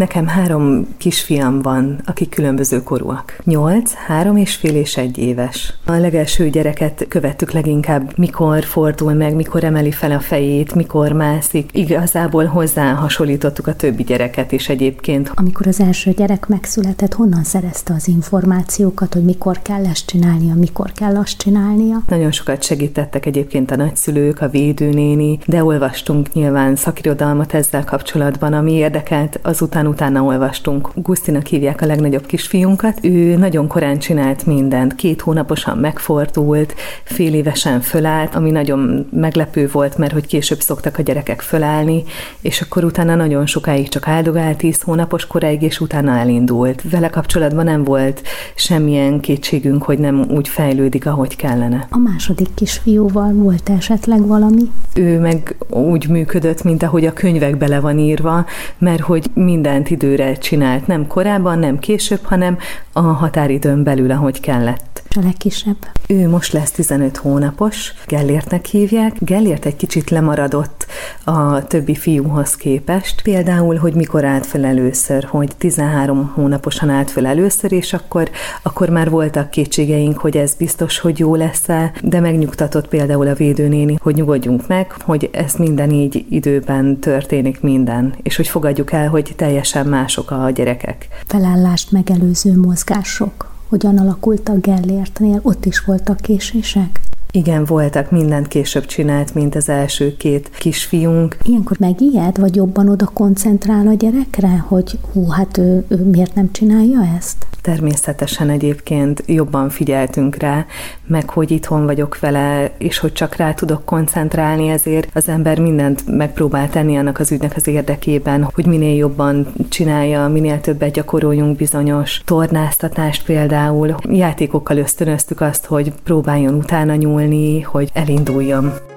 Nekem 0.00 0.26
három 0.26 0.86
kisfiam 0.96 1.62
van, 1.62 2.00
akik 2.04 2.28
különböző 2.28 2.82
korúak. 2.82 3.38
Nyolc, 3.44 3.92
három 3.92 4.36
és 4.36 4.54
fél 4.54 4.74
és 4.74 4.96
egy 4.96 5.18
éves. 5.18 5.74
A 5.86 5.92
legelső 5.92 6.48
gyereket 6.48 7.06
követtük 7.08 7.50
leginkább, 7.50 8.18
mikor 8.18 8.64
fordul 8.64 9.12
meg, 9.12 9.34
mikor 9.34 9.64
emeli 9.64 9.90
fel 9.90 10.10
a 10.10 10.20
fejét, 10.20 10.74
mikor 10.74 11.12
mászik. 11.12 11.70
Igazából 11.72 12.44
hozzá 12.44 12.92
hasonlítottuk 12.92 13.66
a 13.66 13.74
többi 13.76 14.02
gyereket 14.02 14.52
is 14.52 14.68
egyébként. 14.68 15.32
Amikor 15.34 15.66
az 15.66 15.80
első 15.80 16.10
gyerek 16.10 16.46
megszületett, 16.46 17.14
honnan 17.14 17.44
szerezte 17.44 17.94
az 17.94 18.08
információkat, 18.08 19.14
hogy 19.14 19.24
mikor 19.24 19.62
kell 19.62 19.86
ezt 19.86 20.06
csinálnia, 20.06 20.54
mikor 20.54 20.92
kell 20.92 21.16
azt 21.16 21.38
csinálnia? 21.38 22.02
Nagyon 22.08 22.32
sokat 22.32 22.62
segítettek 22.62 23.26
egyébként 23.26 23.70
a 23.70 23.76
nagyszülők, 23.76 24.40
a 24.40 24.48
védőnéni, 24.48 25.38
de 25.46 25.64
olvastunk 25.64 26.32
nyilván 26.32 26.76
szakirodalmat 26.76 27.54
ezzel 27.54 27.84
kapcsolatban, 27.84 28.52
ami 28.52 28.72
érdekelt 28.72 29.38
azután 29.42 29.88
utána 29.90 30.22
olvastunk. 30.22 30.90
Gusztinak 30.94 31.46
hívják 31.46 31.80
a 31.80 31.86
legnagyobb 31.86 32.26
kisfiunkat. 32.26 32.98
Ő 33.02 33.36
nagyon 33.36 33.66
korán 33.66 33.98
csinált 33.98 34.46
mindent. 34.46 34.94
Két 34.94 35.20
hónaposan 35.20 35.78
megfordult, 35.78 36.74
fél 37.04 37.34
évesen 37.34 37.80
fölállt, 37.80 38.34
ami 38.34 38.50
nagyon 38.50 39.08
meglepő 39.12 39.68
volt, 39.72 39.96
mert 39.98 40.12
hogy 40.12 40.26
később 40.26 40.60
szoktak 40.60 40.98
a 40.98 41.02
gyerekek 41.02 41.40
fölállni, 41.40 42.04
és 42.40 42.60
akkor 42.60 42.84
utána 42.84 43.14
nagyon 43.14 43.46
sokáig 43.46 43.88
csak 43.88 44.08
áldogált, 44.08 44.56
tíz 44.56 44.82
hónapos 44.82 45.26
koráig, 45.26 45.62
és 45.62 45.80
utána 45.80 46.16
elindult. 46.16 46.82
Vele 46.90 47.08
kapcsolatban 47.08 47.64
nem 47.64 47.84
volt 47.84 48.22
semmilyen 48.54 49.20
kétségünk, 49.20 49.82
hogy 49.82 49.98
nem 49.98 50.26
úgy 50.30 50.48
fejlődik, 50.48 51.06
ahogy 51.06 51.36
kellene. 51.36 51.86
A 51.90 51.98
második 51.98 52.48
kisfiúval 52.54 53.32
volt 53.32 53.68
esetleg 53.68 54.26
valami? 54.26 54.70
Ő 54.94 55.18
meg 55.18 55.56
úgy 55.68 56.08
működött, 56.08 56.62
mint 56.62 56.82
ahogy 56.82 57.06
a 57.06 57.12
könyvek 57.12 57.56
bele 57.56 57.80
van 57.80 57.98
írva, 57.98 58.44
mert 58.78 59.00
hogy 59.00 59.26
minden 59.34 59.69
mindent 59.70 60.02
időre 60.02 60.34
csinált, 60.34 60.86
nem 60.86 61.06
korábban, 61.06 61.58
nem 61.58 61.78
később, 61.78 62.20
hanem 62.22 62.58
a 62.92 63.00
határidőn 63.00 63.82
belül, 63.82 64.10
ahogy 64.10 64.40
kellett. 64.40 65.02
A 65.16 65.20
legkisebb? 65.22 65.76
Ő 66.08 66.28
most 66.28 66.52
lesz 66.52 66.70
15 66.70 67.16
hónapos, 67.16 67.94
Gellértnek 68.06 68.64
hívják. 68.64 69.16
Gellért 69.18 69.66
egy 69.66 69.76
kicsit 69.76 70.10
lemaradott 70.10 70.86
a 71.24 71.66
többi 71.66 71.94
fiúhoz 71.94 72.54
képest. 72.54 73.22
Például, 73.22 73.76
hogy 73.76 73.94
mikor 73.94 74.24
állt 74.24 74.46
fel 74.46 74.64
először, 74.64 75.24
hogy 75.24 75.56
13 75.58 76.32
hónaposan 76.34 76.88
állt 76.88 77.10
fel 77.10 77.26
először, 77.26 77.72
és 77.72 77.92
akkor, 77.92 78.30
akkor 78.62 78.88
már 78.88 79.10
voltak 79.10 79.50
kétségeink, 79.50 80.18
hogy 80.18 80.36
ez 80.36 80.54
biztos, 80.54 80.98
hogy 80.98 81.18
jó 81.18 81.34
lesz-e, 81.34 81.92
de 82.02 82.20
megnyugtatott 82.20 82.88
például 82.88 83.26
a 83.26 83.34
védőnéni, 83.34 83.96
hogy 84.02 84.14
nyugodjunk 84.14 84.66
meg, 84.66 84.92
hogy 85.00 85.30
ez 85.32 85.54
minden 85.54 85.90
így 85.90 86.26
időben 86.28 86.98
történik 86.98 87.60
minden, 87.60 88.14
és 88.22 88.36
hogy 88.36 88.48
fogadjuk 88.48 88.92
el, 88.92 89.08
hogy 89.08 89.32
teljesen 89.36 89.86
mások 89.86 90.30
a 90.30 90.50
gyerekek. 90.50 91.08
Felállást 91.26 91.90
megelőző 91.92 92.56
mozgások 92.56 93.49
hogyan 93.70 93.98
alakultak 93.98 94.60
Gellértnél? 94.60 95.40
Ott 95.42 95.64
is 95.64 95.84
voltak 95.84 96.16
késések? 96.16 97.00
Igen, 97.30 97.64
voltak, 97.64 98.10
mindent 98.10 98.48
később 98.48 98.86
csinált, 98.86 99.34
mint 99.34 99.54
az 99.54 99.68
első 99.68 100.16
két 100.16 100.50
kisfiunk. 100.58 101.36
Ilyenkor 101.42 101.76
megijed, 101.78 102.38
vagy 102.38 102.56
jobban 102.56 102.88
oda 102.88 103.06
koncentrál 103.06 103.86
a 103.86 103.92
gyerekre, 103.94 104.64
hogy 104.66 104.98
hú, 105.12 105.26
hát 105.28 105.58
ő, 105.58 105.84
ő 105.88 105.96
miért 105.96 106.34
nem 106.34 106.52
csinálja 106.52 107.00
ezt? 107.16 107.46
Természetesen 107.62 108.50
egyébként 108.50 109.22
jobban 109.26 109.68
figyeltünk 109.68 110.36
rá, 110.36 110.66
meg 111.06 111.30
hogy 111.30 111.50
itthon 111.50 111.84
vagyok 111.84 112.18
vele, 112.18 112.70
és 112.78 112.98
hogy 112.98 113.12
csak 113.12 113.34
rá 113.36 113.54
tudok 113.54 113.84
koncentrálni, 113.84 114.68
ezért 114.68 115.08
az 115.14 115.28
ember 115.28 115.58
mindent 115.58 116.02
megpróbál 116.06 116.68
tenni 116.68 116.96
annak 116.96 117.18
az 117.18 117.32
ügynek 117.32 117.56
az 117.56 117.66
érdekében, 117.66 118.48
hogy 118.54 118.66
minél 118.66 118.96
jobban 118.96 119.46
csinálja, 119.68 120.28
minél 120.28 120.60
többet 120.60 120.92
gyakoroljunk 120.92 121.56
bizonyos 121.56 122.20
tornáztatást 122.24 123.24
például. 123.24 123.96
Játékokkal 124.10 124.76
ösztönöztük 124.76 125.40
azt, 125.40 125.64
hogy 125.66 125.92
próbáljon 126.04 126.54
utána 126.54 126.94
nyúlni, 126.94 127.60
hogy 127.60 127.90
elinduljon. 127.92 128.89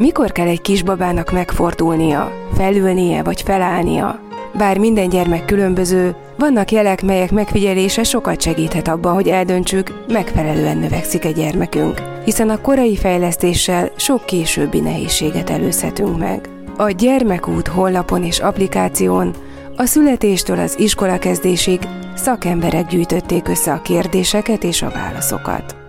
Mikor 0.00 0.32
kell 0.32 0.46
egy 0.46 0.60
kisbabának 0.60 1.32
megfordulnia, 1.32 2.32
felülnie 2.54 3.22
vagy 3.22 3.42
felállnia? 3.42 4.20
Bár 4.58 4.78
minden 4.78 5.08
gyermek 5.08 5.44
különböző, 5.44 6.16
vannak 6.38 6.70
jelek, 6.70 7.02
melyek 7.02 7.30
megfigyelése 7.30 8.02
sokat 8.02 8.40
segíthet 8.40 8.88
abban, 8.88 9.14
hogy 9.14 9.28
eldöntsük, 9.28 10.04
megfelelően 10.08 10.78
növekszik 10.78 11.24
egy 11.24 11.34
gyermekünk, 11.34 12.02
hiszen 12.24 12.50
a 12.50 12.60
korai 12.60 12.96
fejlesztéssel 12.96 13.90
sok 13.96 14.26
későbbi 14.26 14.80
nehézséget 14.80 15.50
előzhetünk 15.50 16.18
meg. 16.18 16.48
A 16.76 16.90
Gyermekút 16.90 17.68
honlapon 17.68 18.24
és 18.24 18.38
applikáción 18.38 19.34
a 19.76 19.84
születéstől 19.84 20.58
az 20.58 20.78
iskola 20.78 21.18
kezdésig 21.18 21.80
szakemberek 22.14 22.86
gyűjtötték 22.86 23.48
össze 23.48 23.72
a 23.72 23.82
kérdéseket 23.82 24.64
és 24.64 24.82
a 24.82 24.90
válaszokat. 24.90 25.79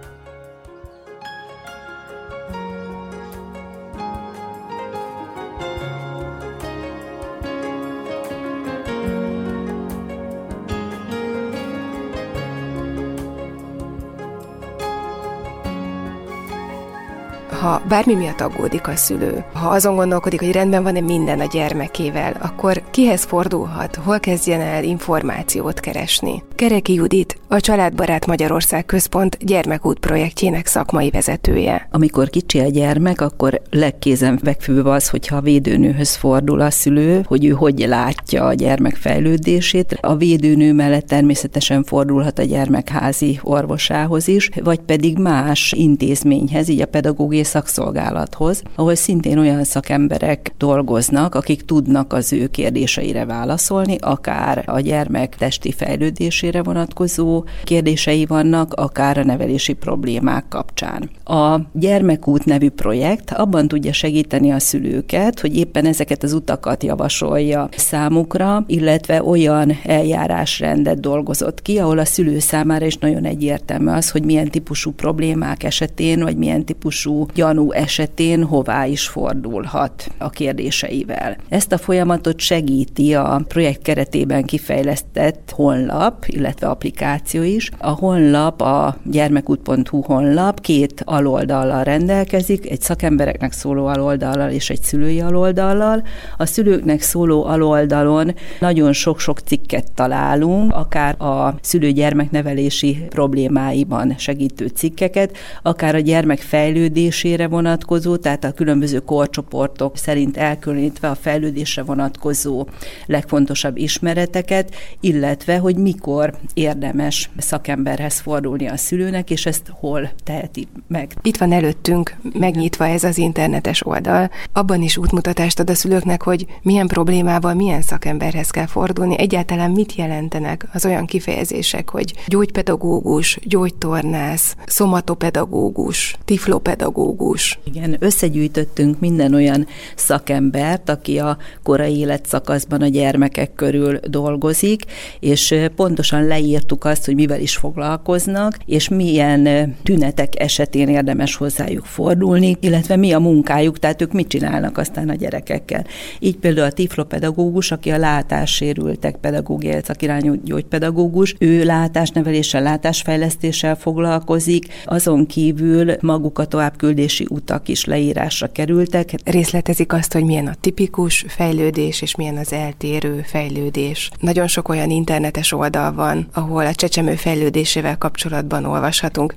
Ha 17.62 17.82
bármi 17.88 18.14
miatt 18.14 18.42
aggódik 18.42 18.88
a 18.88 18.96
szülő, 18.96 19.44
ha 19.54 19.70
azon 19.70 19.96
gondolkodik, 19.96 20.40
hogy 20.40 20.52
rendben 20.52 20.84
van-e 20.84 21.02
minden 21.02 21.40
a 21.40 21.46
gyermekével, 21.46 22.36
akkor 22.42 22.82
kihez 22.92 23.24
fordulhat, 23.24 23.96
hol 23.96 24.20
kezdjen 24.20 24.62
el 24.62 24.84
információt 24.84 25.80
keresni? 25.80 26.44
Kereki 26.56 26.94
Judit, 26.94 27.31
a 27.54 27.60
Családbarát 27.60 28.26
Magyarország 28.26 28.86
Központ 28.86 29.38
gyermekút 29.46 30.00
projektjének 30.00 30.68
szakmai 30.68 31.10
vezetője. 31.10 31.88
Amikor 31.92 32.30
kicsi 32.30 32.60
a 32.60 32.68
gyermek, 32.68 33.22
akkor 33.22 33.62
legkézenfekvőbb 33.70 34.86
az, 34.86 35.10
hogyha 35.10 35.36
a 35.36 35.42
védőnőhöz 35.42 36.16
fordul 36.16 36.62
a 36.62 36.70
szülő, 36.70 37.24
hogy 37.28 37.46
ő 37.46 37.50
hogy 37.50 37.80
látja 37.88 38.46
a 38.46 38.54
gyermek 38.54 38.96
fejlődését. 38.96 39.98
A 40.02 40.16
védőnő 40.16 40.74
mellett 40.74 41.08
természetesen 41.08 41.84
fordulhat 41.84 42.40
a 42.40 42.44
gyermekházi 42.44 43.40
orvosához 43.44 44.28
is, 44.28 44.50
vagy 44.64 44.80
pedig 44.80 45.18
más 45.18 45.72
intézményhez, 45.72 46.70
így 46.70 46.82
a 46.82 46.86
pedagógiai 46.86 47.44
szakszolgálathoz, 47.44 48.62
ahol 48.76 48.96
szintén 48.96 49.38
olyan 49.38 49.64
szakemberek 49.64 50.54
dolgoznak, 50.58 51.36
akik 51.36 51.66
tudnak 51.66 52.14
az 52.14 52.34
ő 52.34 52.48
kérdéseire 52.48 53.26
válaszolni, 53.26 53.96
akár 54.00 54.64
a 54.66 54.80
gyermek 54.80 55.36
testi 55.36 55.72
fejlődésére 55.72 56.64
vonatkozó 56.64 57.40
kérdései 57.64 58.26
vannak, 58.26 58.74
akár 58.74 59.18
a 59.18 59.24
nevelési 59.24 59.74
problémák 59.74 60.46
kapcsán. 60.50 61.10
A 61.24 61.60
Gyermekút 61.74 62.46
nevű 62.46 62.70
projekt 62.70 63.32
abban 63.32 63.68
tudja 63.68 63.94
segíteni 63.94 64.52
a 64.52 64.60
szülőket, 64.60 65.40
hogy 65.40 65.58
éppen 65.58 65.86
ezeket 65.86 66.24
az 66.24 66.34
utakat 66.34 66.84
javasolja 66.84 67.70
számukra, 67.78 68.64
illetve 68.68 69.24
olyan 69.24 69.78
eljárásrendet 69.84 71.00
dolgozott 71.00 71.62
ki, 71.62 71.78
ahol 71.78 71.98
a 71.98 72.06
szülő 72.06 72.40
számára 72.40 72.86
is 72.86 72.98
nagyon 72.98 73.26
egyértelmű 73.26 73.90
az, 73.90 74.12
hogy 74.12 74.24
milyen 74.24 74.50
típusú 74.50 74.92
problémák 74.92 75.64
esetén, 75.64 76.20
vagy 76.20 76.38
milyen 76.38 76.66
típusú 76.66 77.26
gyanú 77.34 77.72
esetén 77.72 78.44
hová 78.44 78.86
is 78.86 79.08
fordulhat 79.08 80.12
a 80.18 80.30
kérdéseivel. 80.30 81.38
Ezt 81.50 81.72
a 81.72 81.78
folyamatot 81.78 82.40
segíti 82.40 83.14
a 83.14 83.42
projekt 83.48 83.82
keretében 83.82 84.44
kifejlesztett 84.44 85.54
honlap, 85.56 86.26
illetve 86.28 86.68
applikáció 86.68 87.31
is. 87.34 87.72
A 87.78 87.90
honlap, 87.90 88.62
a 88.62 88.98
gyermekút.hu 89.04 90.02
honlap 90.02 90.60
két 90.62 91.02
aloldallal 91.06 91.84
rendelkezik, 91.84 92.70
egy 92.70 92.82
szakembereknek 92.82 93.52
szóló 93.52 93.86
aloldallal 93.86 94.50
és 94.50 94.70
egy 94.70 94.82
szülői 94.82 95.22
aloldallal. 95.22 96.04
A 96.38 96.46
szülőknek 96.46 97.02
szóló 97.02 97.46
aloldalon 97.46 98.36
nagyon 98.60 98.94
sok-sok 98.94 99.40
cikket 99.40 99.92
találunk, 99.92 100.74
akár 100.74 101.22
a 101.22 101.56
szülő-gyermeknevelési 101.62 103.06
problémáiban 103.10 104.16
segítő 104.18 104.68
cikkeket, 104.68 105.38
akár 105.62 105.96
a 105.96 106.00
gyermek 106.00 106.40
fejlődésére 106.40 107.48
vonatkozó, 107.48 108.16
tehát 108.16 108.44
a 108.44 108.52
különböző 108.52 109.00
korcsoportok 109.00 109.98
szerint 109.98 110.38
elkülönítve 110.38 111.10
a 111.10 111.16
fejlődésre 111.16 111.84
vonatkozó 111.84 112.68
legfontosabb 113.06 113.78
ismereteket, 113.78 114.76
illetve 115.00 115.58
hogy 115.58 115.76
mikor 115.76 116.34
érdemes 116.54 117.21
más 117.36 117.46
szakemberhez 117.46 118.20
fordulni 118.20 118.68
a 118.68 118.78
szülőnek, 118.78 119.30
és 119.30 119.46
ezt 119.46 119.72
hol 119.80 120.12
teheti 120.24 120.68
meg. 120.88 121.14
Itt 121.22 121.38
van 121.38 121.52
előttünk 121.52 122.16
megnyitva 122.34 122.88
ez 122.88 123.04
az 123.04 123.18
internetes 123.18 123.86
oldal. 123.86 124.30
Abban 124.54 124.82
is 124.82 124.98
útmutatást 124.98 125.60
ad 125.60 125.70
a 125.70 125.76
szülőknek, 125.76 126.22
hogy 126.22 126.46
milyen 126.62 126.88
problémával 126.88 127.54
milyen 127.54 127.82
szakemberhez 127.82 128.50
kell 128.50 128.66
fordulni, 128.66 129.20
egyáltalán 129.20 129.72
mit 129.72 129.96
jelentenek 129.96 130.68
az 130.74 130.86
olyan 130.86 131.06
kifejezések, 131.06 131.90
hogy 131.90 132.14
gyógypedagógus, 132.28 133.40
gyógytornász, 133.44 134.56
szomatopedagógus, 134.66 136.16
tiflopedagógus. 136.26 137.60
Igen, 137.64 137.96
összegyűjtöttünk 138.00 139.00
minden 139.00 139.34
olyan 139.34 139.68
szakembert, 139.96 140.90
aki 140.90 141.20
a 141.20 141.38
korai 141.64 141.98
életszakaszban 141.98 142.82
a 142.82 142.88
gyermekek 142.88 143.54
körül 143.54 144.00
dolgozik, 144.08 144.84
és 145.20 145.56
pontosan 145.76 146.28
leírtuk 146.28 146.86
azt, 146.86 147.06
hogy 147.12 147.20
mivel 147.20 147.42
is 147.42 147.56
foglalkoznak, 147.56 148.58
és 148.66 148.90
milyen 148.90 149.76
tünetek 149.84 150.40
esetén 150.40 150.88
érdemes 150.88 151.36
hozzájuk 151.36 151.86
fordulni, 151.86 152.58
illetve 152.60 152.96
mi 152.96 153.12
a 153.12 153.20
munkájuk, 153.20 153.80
tehát 153.80 154.02
ők 154.02 154.12
mit 154.12 154.28
csinálnak 154.28 154.78
aztán 154.78 155.10
a 155.10 155.16
gyerekekkel. 155.16 155.86
Így 156.20 156.38
például 156.38 156.68
a 156.68 156.72
tiflopedagógus, 156.72 157.72
aki 157.72 157.90
a 157.90 157.98
látássérültek 157.98 159.16
pedagógiai 159.16 159.80
szakirányú 159.84 160.34
gyógypedagógus, 160.44 161.36
ő 161.40 161.64
látásneveléssel, 161.64 162.62
látásfejlesztéssel 162.62 163.76
foglalkozik, 163.76 164.66
azon 164.86 165.26
kívül 165.26 165.96
maguk 166.02 166.40
a 166.40 166.46
továbbküldési 166.46 167.26
utak 167.30 167.68
is 167.68 167.86
leírásra 167.86 168.52
kerültek. 168.52 169.16
Részletezik 169.24 169.94
azt, 169.94 170.14
hogy 170.14 170.24
milyen 170.24 170.48
a 170.48 170.56
tipikus 170.62 171.26
fejlődés, 171.28 172.02
és 172.02 172.16
milyen 172.16 172.38
az 172.38 172.54
eltérő 172.54 173.22
fejlődés. 173.26 174.12
Nagyon 174.20 174.48
sok 174.48 174.70
olyan 174.70 174.90
internetes 174.90 175.52
oldal 175.52 175.94
van, 175.94 176.28
ahol 176.34 176.66
a 176.66 176.74
csecsemő 176.92 177.16
fejlődésével 177.16 177.98
kapcsolatban 177.98 178.66
olvashatunk. 178.66 179.34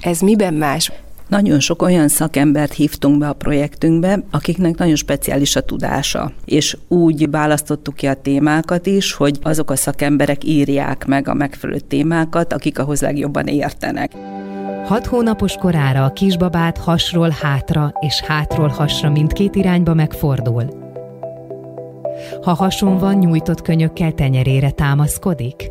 Ez 0.00 0.20
miben 0.20 0.54
más? 0.54 0.92
Nagyon 1.28 1.60
sok 1.60 1.82
olyan 1.82 2.08
szakembert 2.08 2.72
hívtunk 2.72 3.18
be 3.18 3.28
a 3.28 3.32
projektünkbe, 3.32 4.20
akiknek 4.30 4.76
nagyon 4.76 4.96
speciális 4.96 5.56
a 5.56 5.60
tudása, 5.60 6.32
és 6.44 6.76
úgy 6.88 7.30
választottuk 7.30 7.94
ki 7.94 8.06
a 8.06 8.14
témákat 8.14 8.86
is, 8.86 9.12
hogy 9.12 9.38
azok 9.42 9.70
a 9.70 9.76
szakemberek 9.76 10.44
írják 10.44 11.06
meg 11.06 11.28
a 11.28 11.34
megfelelő 11.34 11.78
témákat, 11.78 12.52
akik 12.52 12.78
ahhoz 12.78 13.00
legjobban 13.00 13.46
értenek. 13.46 14.12
Hat 14.86 15.06
hónapos 15.06 15.54
korára 15.54 16.04
a 16.04 16.12
kisbabát 16.12 16.78
hasról 16.78 17.34
hátra 17.40 17.92
és 18.00 18.20
hátról 18.20 18.68
hasra 18.68 19.10
mindkét 19.10 19.54
irányba 19.54 19.94
megfordul. 19.94 20.86
Ha 22.42 22.52
hason 22.52 22.98
van, 22.98 23.14
nyújtott 23.14 23.62
könyökkel 23.62 24.12
tenyerére 24.12 24.70
támaszkodik. 24.70 25.70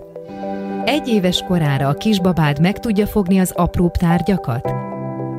Egy 0.88 1.08
éves 1.08 1.44
korára 1.48 1.88
a 1.88 1.94
kisbabád 1.94 2.62
meg 2.62 2.80
tudja 2.80 3.08
fogni 3.08 3.40
az 3.40 3.52
apróbb 3.56 3.92
tárgyakat? 3.92 4.74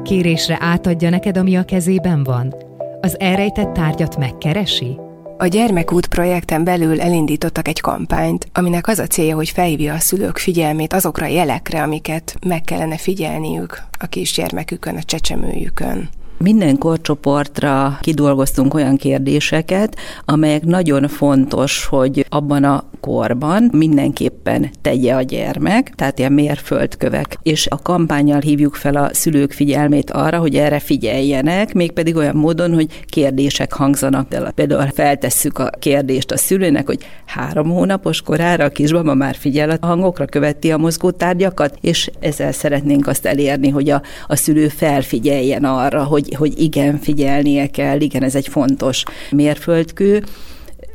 Kérésre 0.02 0.56
átadja 0.60 1.10
neked, 1.10 1.36
ami 1.36 1.56
a 1.56 1.64
kezében 1.64 2.24
van? 2.24 2.54
Az 3.00 3.20
elrejtett 3.20 3.72
tárgyat 3.72 4.16
megkeresi? 4.16 4.96
A 5.38 5.46
Gyermekút 5.46 6.06
projekten 6.06 6.64
belül 6.64 7.00
elindítottak 7.00 7.68
egy 7.68 7.80
kampányt, 7.80 8.48
aminek 8.52 8.88
az 8.88 8.98
a 8.98 9.06
célja, 9.06 9.34
hogy 9.34 9.48
felhívja 9.48 9.94
a 9.94 9.98
szülők 9.98 10.38
figyelmét 10.38 10.92
azokra 10.92 11.26
a 11.26 11.28
jelekre, 11.28 11.82
amiket 11.82 12.36
meg 12.46 12.60
kellene 12.60 12.96
figyelniük 12.96 13.82
a 13.98 14.06
kisgyermekükön, 14.06 14.96
a 14.96 15.02
csecsemőjükön. 15.02 16.08
Minden 16.40 16.78
korcsoportra 16.78 17.98
kidolgoztunk 18.00 18.74
olyan 18.74 18.96
kérdéseket, 18.96 19.96
amelyek 20.24 20.64
nagyon 20.64 21.08
fontos, 21.08 21.84
hogy 21.84 22.26
abban 22.28 22.64
a 22.64 22.84
korban 23.00 23.68
mindenképpen 23.72 24.70
tegye 24.82 25.14
a 25.14 25.22
gyermek, 25.22 25.92
tehát 25.94 26.18
ilyen 26.18 26.32
mérföldkövek. 26.32 27.38
És 27.42 27.66
a 27.66 27.82
kampányjal 27.82 28.40
hívjuk 28.40 28.74
fel 28.74 28.94
a 28.94 29.08
szülők 29.12 29.52
figyelmét 29.52 30.10
arra, 30.10 30.38
hogy 30.38 30.54
erre 30.56 30.78
figyeljenek, 30.78 31.74
mégpedig 31.74 32.16
olyan 32.16 32.36
módon, 32.36 32.74
hogy 32.74 33.04
kérdések 33.06 33.72
hangzanak 33.72 34.34
el. 34.34 34.52
Például 34.52 34.90
feltesszük 34.94 35.58
a 35.58 35.70
kérdést 35.78 36.30
a 36.30 36.36
szülőnek, 36.36 36.86
hogy 36.86 37.06
három 37.26 37.70
hónapos 37.70 38.22
korára 38.22 38.64
a 38.64 38.68
kisbaba 38.68 39.14
már 39.14 39.34
figyel 39.34 39.70
a 39.70 39.86
hangokra, 39.86 40.24
követi 40.24 40.72
a 40.72 40.76
mozgótárgyakat, 40.76 41.78
és 41.80 42.10
ezzel 42.20 42.52
szeretnénk 42.52 43.06
azt 43.06 43.26
elérni, 43.26 43.68
hogy 43.68 43.90
a, 43.90 44.02
a 44.26 44.36
szülő 44.36 44.68
felfigyeljen 44.68 45.64
arra, 45.64 46.04
hogy 46.04 46.27
hogy, 46.36 46.52
hogy 46.52 46.60
igen, 46.62 46.98
figyelnie 46.98 47.66
kell, 47.66 48.00
igen, 48.00 48.22
ez 48.22 48.34
egy 48.34 48.48
fontos 48.48 49.04
mérföldkő. 49.30 50.24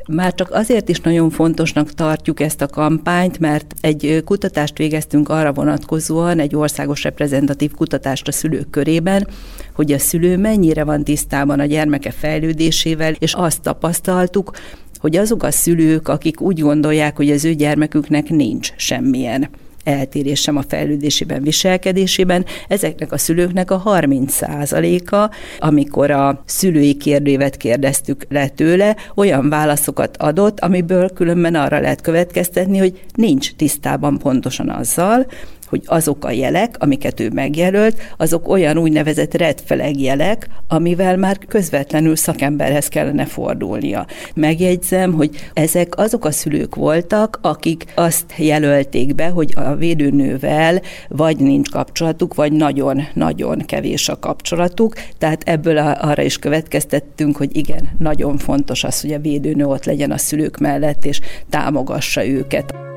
Már 0.07 0.33
csak 0.33 0.51
azért 0.51 0.89
is 0.89 0.99
nagyon 0.99 1.29
fontosnak 1.29 1.93
tartjuk 1.93 2.39
ezt 2.39 2.61
a 2.61 2.67
kampányt, 2.67 3.39
mert 3.39 3.73
egy 3.81 4.21
kutatást 4.25 4.77
végeztünk 4.77 5.29
arra 5.29 5.53
vonatkozóan, 5.53 6.39
egy 6.39 6.55
országos 6.55 7.03
reprezentatív 7.03 7.71
kutatást 7.71 8.27
a 8.27 8.31
szülők 8.31 8.69
körében, 8.69 9.27
hogy 9.73 9.91
a 9.91 9.99
szülő 9.99 10.37
mennyire 10.37 10.83
van 10.83 11.03
tisztában 11.03 11.59
a 11.59 11.65
gyermeke 11.65 12.11
fejlődésével, 12.11 13.13
és 13.19 13.33
azt 13.33 13.61
tapasztaltuk, 13.61 14.51
hogy 14.99 15.15
azok 15.15 15.43
a 15.43 15.51
szülők, 15.51 16.07
akik 16.07 16.41
úgy 16.41 16.59
gondolják, 16.59 17.15
hogy 17.15 17.29
az 17.31 17.45
ő 17.45 17.53
gyermeküknek 17.53 18.29
nincs 18.29 18.71
semmilyen 18.75 19.49
eltérés 19.83 20.41
sem 20.41 20.57
a 20.57 20.63
fejlődésében, 20.67 21.41
viselkedésében. 21.41 22.45
Ezeknek 22.67 23.11
a 23.11 23.17
szülőknek 23.17 23.71
a 23.71 23.83
30%-a, 23.85 25.35
amikor 25.59 26.11
a 26.11 26.43
szülői 26.45 26.97
kérdévet 26.97 27.57
kérdeztük 27.57 28.25
le 28.29 28.47
tőle, 28.47 28.95
olyan 29.15 29.49
válaszokat 29.49 30.17
adott, 30.17 30.59
amiből 30.59 31.09
különben 31.09 31.55
arra 31.55 31.79
lehet 31.79 32.01
következtetni, 32.01 32.77
hogy 32.77 33.01
nincs 33.13 33.53
tisztában 33.55 34.17
pontosan 34.17 34.69
azzal, 34.69 35.25
hogy 35.73 35.83
azok 35.85 36.25
a 36.25 36.31
jelek, 36.31 36.75
amiket 36.79 37.19
ő 37.19 37.29
megjelölt, 37.33 38.01
azok 38.17 38.49
olyan 38.49 38.77
úgynevezett 38.77 39.33
red 39.33 39.61
jelek, 39.95 40.49
amivel 40.67 41.17
már 41.17 41.37
közvetlenül 41.47 42.15
szakemberhez 42.15 42.87
kellene 42.87 43.25
fordulnia. 43.25 44.05
Megjegyzem, 44.35 45.13
hogy 45.13 45.49
ezek 45.53 45.97
azok 45.97 46.25
a 46.25 46.31
szülők 46.31 46.75
voltak, 46.75 47.39
akik 47.41 47.85
azt 47.95 48.33
jelölték 48.37 49.15
be, 49.15 49.27
hogy 49.27 49.53
a 49.55 49.75
védőnővel 49.75 50.81
vagy 51.07 51.37
nincs 51.37 51.69
kapcsolatuk, 51.69 52.35
vagy 52.35 52.51
nagyon-nagyon 52.51 53.59
kevés 53.65 54.09
a 54.09 54.19
kapcsolatuk, 54.19 54.93
tehát 55.17 55.43
ebből 55.45 55.77
arra 55.77 56.21
is 56.21 56.37
következtettünk, 56.37 57.37
hogy 57.37 57.57
igen, 57.57 57.89
nagyon 57.97 58.37
fontos 58.37 58.83
az, 58.83 59.01
hogy 59.01 59.13
a 59.13 59.19
védőnő 59.19 59.65
ott 59.65 59.85
legyen 59.85 60.11
a 60.11 60.17
szülők 60.17 60.57
mellett, 60.57 61.05
és 61.05 61.19
támogassa 61.49 62.25
őket. 62.25 62.92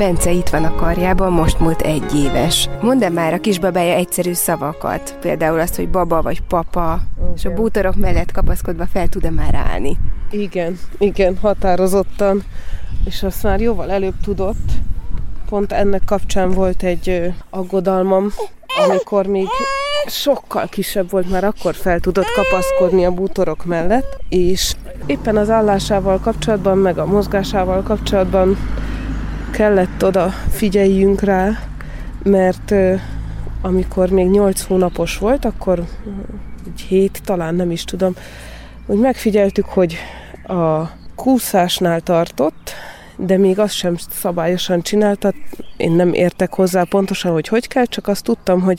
Bence 0.00 0.30
itt 0.30 0.48
van 0.48 0.64
a 0.64 0.74
karjában, 0.74 1.32
most 1.32 1.58
múlt 1.58 1.80
egy 1.80 2.14
éves. 2.14 2.68
Mondd 2.80 3.12
már 3.12 3.32
a 3.32 3.40
kisbabája 3.40 3.94
egyszerű 3.94 4.32
szavakat, 4.32 5.16
például 5.20 5.60
azt, 5.60 5.76
hogy 5.76 5.88
baba 5.88 6.22
vagy 6.22 6.42
papa, 6.42 7.00
okay. 7.18 7.32
és 7.36 7.44
a 7.44 7.54
bútorok 7.54 7.96
mellett 7.96 8.32
kapaszkodva 8.32 8.86
fel 8.86 9.08
tud-e 9.08 9.30
már 9.30 9.54
állni? 9.54 9.96
Igen, 10.30 10.78
igen, 10.98 11.36
határozottan, 11.36 12.42
és 13.04 13.22
azt 13.22 13.42
már 13.42 13.60
jóval 13.60 13.90
előbb 13.90 14.14
tudott. 14.24 14.70
Pont 15.48 15.72
ennek 15.72 16.02
kapcsán 16.04 16.50
volt 16.50 16.82
egy 16.82 17.32
aggodalmam, 17.50 18.32
amikor 18.86 19.26
még 19.26 19.46
sokkal 20.06 20.66
kisebb 20.66 21.10
volt, 21.10 21.30
már 21.30 21.44
akkor 21.44 21.74
fel 21.74 22.00
tudott 22.00 22.32
kapaszkodni 22.34 23.04
a 23.04 23.10
bútorok 23.10 23.64
mellett, 23.64 24.20
és 24.28 24.74
éppen 25.06 25.36
az 25.36 25.50
állásával 25.50 26.18
kapcsolatban, 26.18 26.78
meg 26.78 26.98
a 26.98 27.06
mozgásával 27.06 27.82
kapcsolatban 27.82 28.56
kellett 29.50 30.04
oda 30.04 30.28
figyeljünk 30.50 31.20
rá, 31.20 31.58
mert 32.22 32.74
amikor 33.62 34.10
még 34.10 34.28
8 34.30 34.62
hónapos 34.62 35.18
volt, 35.18 35.44
akkor 35.44 35.84
egy 36.66 36.80
hét, 36.80 37.20
talán 37.24 37.54
nem 37.54 37.70
is 37.70 37.84
tudom, 37.84 38.14
hogy 38.86 38.98
megfigyeltük, 38.98 39.64
hogy 39.64 39.96
a 40.42 40.90
kúszásnál 41.14 42.00
tartott, 42.00 42.72
de 43.16 43.36
még 43.36 43.58
azt 43.58 43.74
sem 43.74 43.96
szabályosan 44.10 44.82
csinálta. 44.82 45.32
Én 45.76 45.92
nem 45.92 46.12
értek 46.12 46.54
hozzá 46.54 46.82
pontosan, 46.82 47.32
hogy 47.32 47.48
hogy 47.48 47.68
kell, 47.68 47.84
csak 47.84 48.08
azt 48.08 48.24
tudtam, 48.24 48.60
hogy 48.60 48.78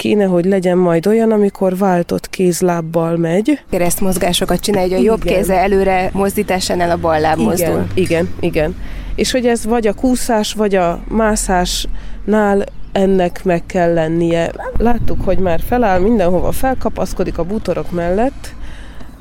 kéne, 0.00 0.24
hogy 0.24 0.44
legyen 0.44 0.78
majd 0.78 1.06
olyan, 1.06 1.30
amikor 1.30 1.76
váltott 1.76 2.30
kézlábbal 2.30 3.16
megy. 3.16 3.60
Keresztmozgásokat 3.70 4.60
csinálja, 4.60 4.96
hogy 4.96 5.06
a 5.06 5.10
jobb 5.10 5.22
kéze 5.22 5.54
előre 5.54 6.10
mozdításánál 6.12 6.90
a 6.90 6.96
bal 6.96 7.20
láb 7.20 7.38
igen, 7.38 7.48
mozdul. 7.48 7.86
Igen, 7.94 8.28
igen 8.40 8.74
és 9.20 9.30
hogy 9.30 9.46
ez 9.46 9.64
vagy 9.64 9.86
a 9.86 9.94
kúszás, 9.94 10.52
vagy 10.52 10.74
a 10.74 11.00
mászásnál 11.08 12.64
ennek 12.92 13.44
meg 13.44 13.66
kell 13.66 13.92
lennie. 13.92 14.52
Láttuk, 14.76 15.24
hogy 15.24 15.38
már 15.38 15.60
feláll, 15.60 15.98
mindenhova 15.98 16.52
felkapaszkodik 16.52 17.38
a 17.38 17.44
bútorok 17.44 17.90
mellett, 17.90 18.54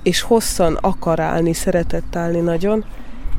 és 0.03 0.21
hosszan 0.21 0.77
akar 0.81 1.19
állni, 1.19 1.53
szeretett 1.53 2.15
állni 2.15 2.39
nagyon, 2.39 2.86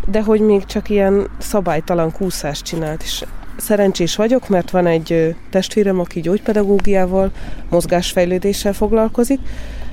de 0.07 0.23
hogy 0.23 0.41
még 0.41 0.65
csak 0.65 0.89
ilyen 0.89 1.29
szabálytalan 1.39 2.13
kúszást 2.13 2.65
csinált, 2.65 3.03
és 3.03 3.25
szerencsés 3.61 4.17
vagyok, 4.17 4.49
mert 4.49 4.71
van 4.71 4.87
egy 4.87 5.35
testvérem, 5.51 6.01
aki 6.01 6.21
gyógypedagógiával, 6.21 7.31
mozgásfejlődéssel 7.69 8.73
foglalkozik, 8.73 9.41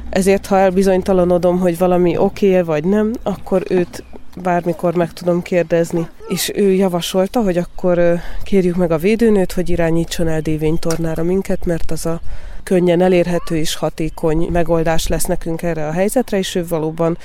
ezért 0.10 0.46
ha 0.46 0.58
elbizonytalanodom, 0.58 1.60
hogy 1.60 1.78
valami 1.78 2.18
oké 2.18 2.56
-e 2.56 2.64
vagy 2.64 2.84
nem, 2.84 3.12
akkor 3.24 3.64
őt 3.70 4.04
bármikor 4.42 4.96
meg 4.96 5.14
tudom 5.14 5.42
kérdezni. 5.42 6.08
És 6.28 6.52
ő 6.56 6.72
javasolta, 6.72 7.42
hogy 7.42 7.58
akkor 7.58 8.20
kérjük 8.44 8.76
meg 8.76 8.92
a 8.92 8.98
védőnőt, 8.98 9.52
hogy 9.52 9.70
irányítson 9.70 10.28
el 10.28 10.42
dévénytornára 10.42 11.24
minket, 11.24 11.66
mert 11.66 11.92
az 11.92 12.06
a 12.06 12.20
könnyen 12.64 13.02
elérhető 13.02 13.56
és 13.56 13.76
hatékony 13.76 14.48
megoldás 14.52 15.08
lesz 15.08 15.26
nekünk 15.26 15.62
erre 15.62 15.88
a 15.88 15.92
helyzetre, 15.92 16.38
és 16.38 16.56
ő 16.56 16.68
valóban 16.68 17.18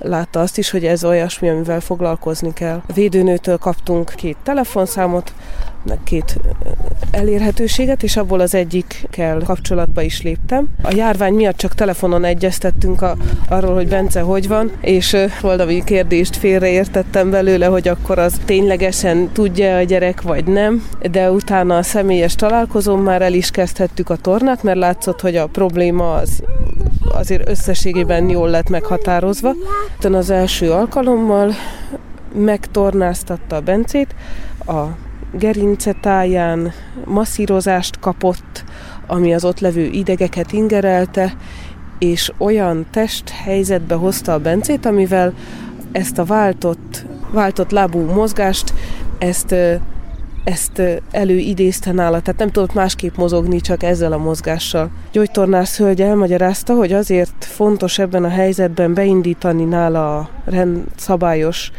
látta 0.00 0.40
azt 0.40 0.58
is, 0.58 0.70
hogy 0.70 0.84
ez 0.84 1.04
olyasmi, 1.04 1.48
amivel 1.48 1.80
foglalkozni 1.80 2.52
kell. 2.52 2.82
A 2.86 2.92
védőnőtől 2.92 3.56
kaptunk 3.56 4.12
két 4.16 4.36
telefonszámot, 4.42 5.32
két 6.04 6.38
elérhetőséget, 7.10 8.02
és 8.02 8.16
abból 8.16 8.40
az 8.40 8.54
egyikkel 8.54 9.38
kapcsolatba 9.44 10.02
is 10.02 10.22
léptem. 10.22 10.68
A 10.82 10.92
járvány 10.94 11.34
miatt 11.34 11.56
csak 11.56 11.74
telefonon 11.74 12.24
egyeztettünk 12.24 13.02
a, 13.02 13.16
arról, 13.48 13.74
hogy 13.74 13.88
Bence 13.88 14.20
hogy 14.20 14.48
van, 14.48 14.70
és 14.80 15.16
valami 15.40 15.84
kérdést 15.84 16.36
félreértettem 16.36 17.30
belőle, 17.30 17.66
hogy 17.66 17.88
akkor 17.88 18.18
az 18.18 18.40
ténylegesen 18.44 19.32
tudja 19.32 19.76
a 19.76 19.82
gyerek, 19.82 20.22
vagy 20.22 20.44
nem, 20.44 20.86
de 21.10 21.30
utána 21.30 21.76
a 21.76 21.82
személyes 21.82 22.34
találkozón 22.34 22.98
már 22.98 23.22
el 23.22 23.32
is 23.32 23.50
kezdhettük 23.50 24.10
a 24.10 24.16
tornát, 24.16 24.62
mert 24.62 24.78
látszott, 24.78 25.20
hogy 25.20 25.36
a 25.36 25.46
probléma 25.46 26.14
az 26.14 26.42
azért 27.14 27.48
összességében 27.48 28.28
jól 28.28 28.48
lett 28.48 28.68
meghatározva. 28.68 29.52
Utána 29.98 30.18
az 30.18 30.30
első 30.30 30.70
alkalommal 30.70 31.52
megtornáztatta 32.34 33.56
a 33.56 33.60
Bencét, 33.60 34.14
a 34.66 34.82
gerincetáján 35.38 36.72
masszírozást 37.04 37.98
kapott, 37.98 38.64
ami 39.06 39.34
az 39.34 39.44
ott 39.44 39.60
levő 39.60 39.84
idegeket 39.84 40.52
ingerelte, 40.52 41.34
és 41.98 42.32
olyan 42.38 42.86
testhelyzetbe 42.90 43.94
hozta 43.94 44.32
a 44.32 44.38
Bencét, 44.38 44.86
amivel 44.86 45.34
ezt 45.92 46.18
a 46.18 46.24
váltott, 46.24 47.04
váltott 47.30 47.70
lábú 47.70 48.00
mozgást, 48.00 48.74
ezt, 49.18 49.54
ezt 50.44 50.82
előidézte 51.10 51.92
nála, 51.92 52.20
tehát 52.20 52.40
nem 52.40 52.50
tudott 52.50 52.74
másképp 52.74 53.16
mozogni, 53.16 53.60
csak 53.60 53.82
ezzel 53.82 54.12
a 54.12 54.18
mozgással. 54.18 54.90
Gyógytornász 55.12 55.76
hölgy 55.76 56.02
elmagyarázta, 56.02 56.74
hogy 56.74 56.92
azért 56.92 57.44
fontos 57.44 57.98
ebben 57.98 58.24
a 58.24 58.28
helyzetben 58.28 58.94
beindítani 58.94 59.64
nála 59.64 60.16
a 60.18 60.28
rendszabályos 60.44 61.70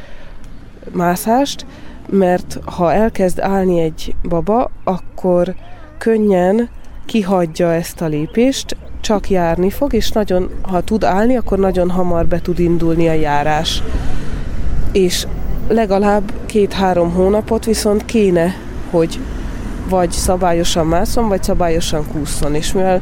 mászást, 0.91 1.65
mert 2.10 2.60
ha 2.65 2.93
elkezd 2.93 3.39
állni 3.39 3.79
egy 3.79 4.15
baba, 4.24 4.72
akkor 4.84 5.55
könnyen 5.98 6.69
kihagyja 7.05 7.74
ezt 7.74 8.01
a 8.01 8.05
lépést, 8.05 8.77
csak 9.01 9.29
járni 9.29 9.69
fog, 9.69 9.93
és 9.93 10.12
nagyon, 10.12 10.50
ha 10.62 10.81
tud 10.81 11.03
állni, 11.03 11.38
akkor 11.38 11.60
nagyon 11.60 11.89
hamar 11.89 12.27
be 12.27 12.41
tud 12.41 12.60
indulni 12.60 13.07
a 13.07 13.13
járás. 13.13 13.84
És 14.91 15.27
legalább 15.67 16.31
két-három 16.45 17.12
hónapot 17.12 17.65
viszont 17.65 18.05
kéne, 18.05 18.55
hogy 18.89 19.19
vagy 19.89 20.12
szabályosan 20.12 20.88
mászom, 20.88 21.27
vagy 21.27 21.43
szabályosan 21.43 22.07
kúszon. 22.12 22.55
És 22.55 22.74
mivel 22.74 23.01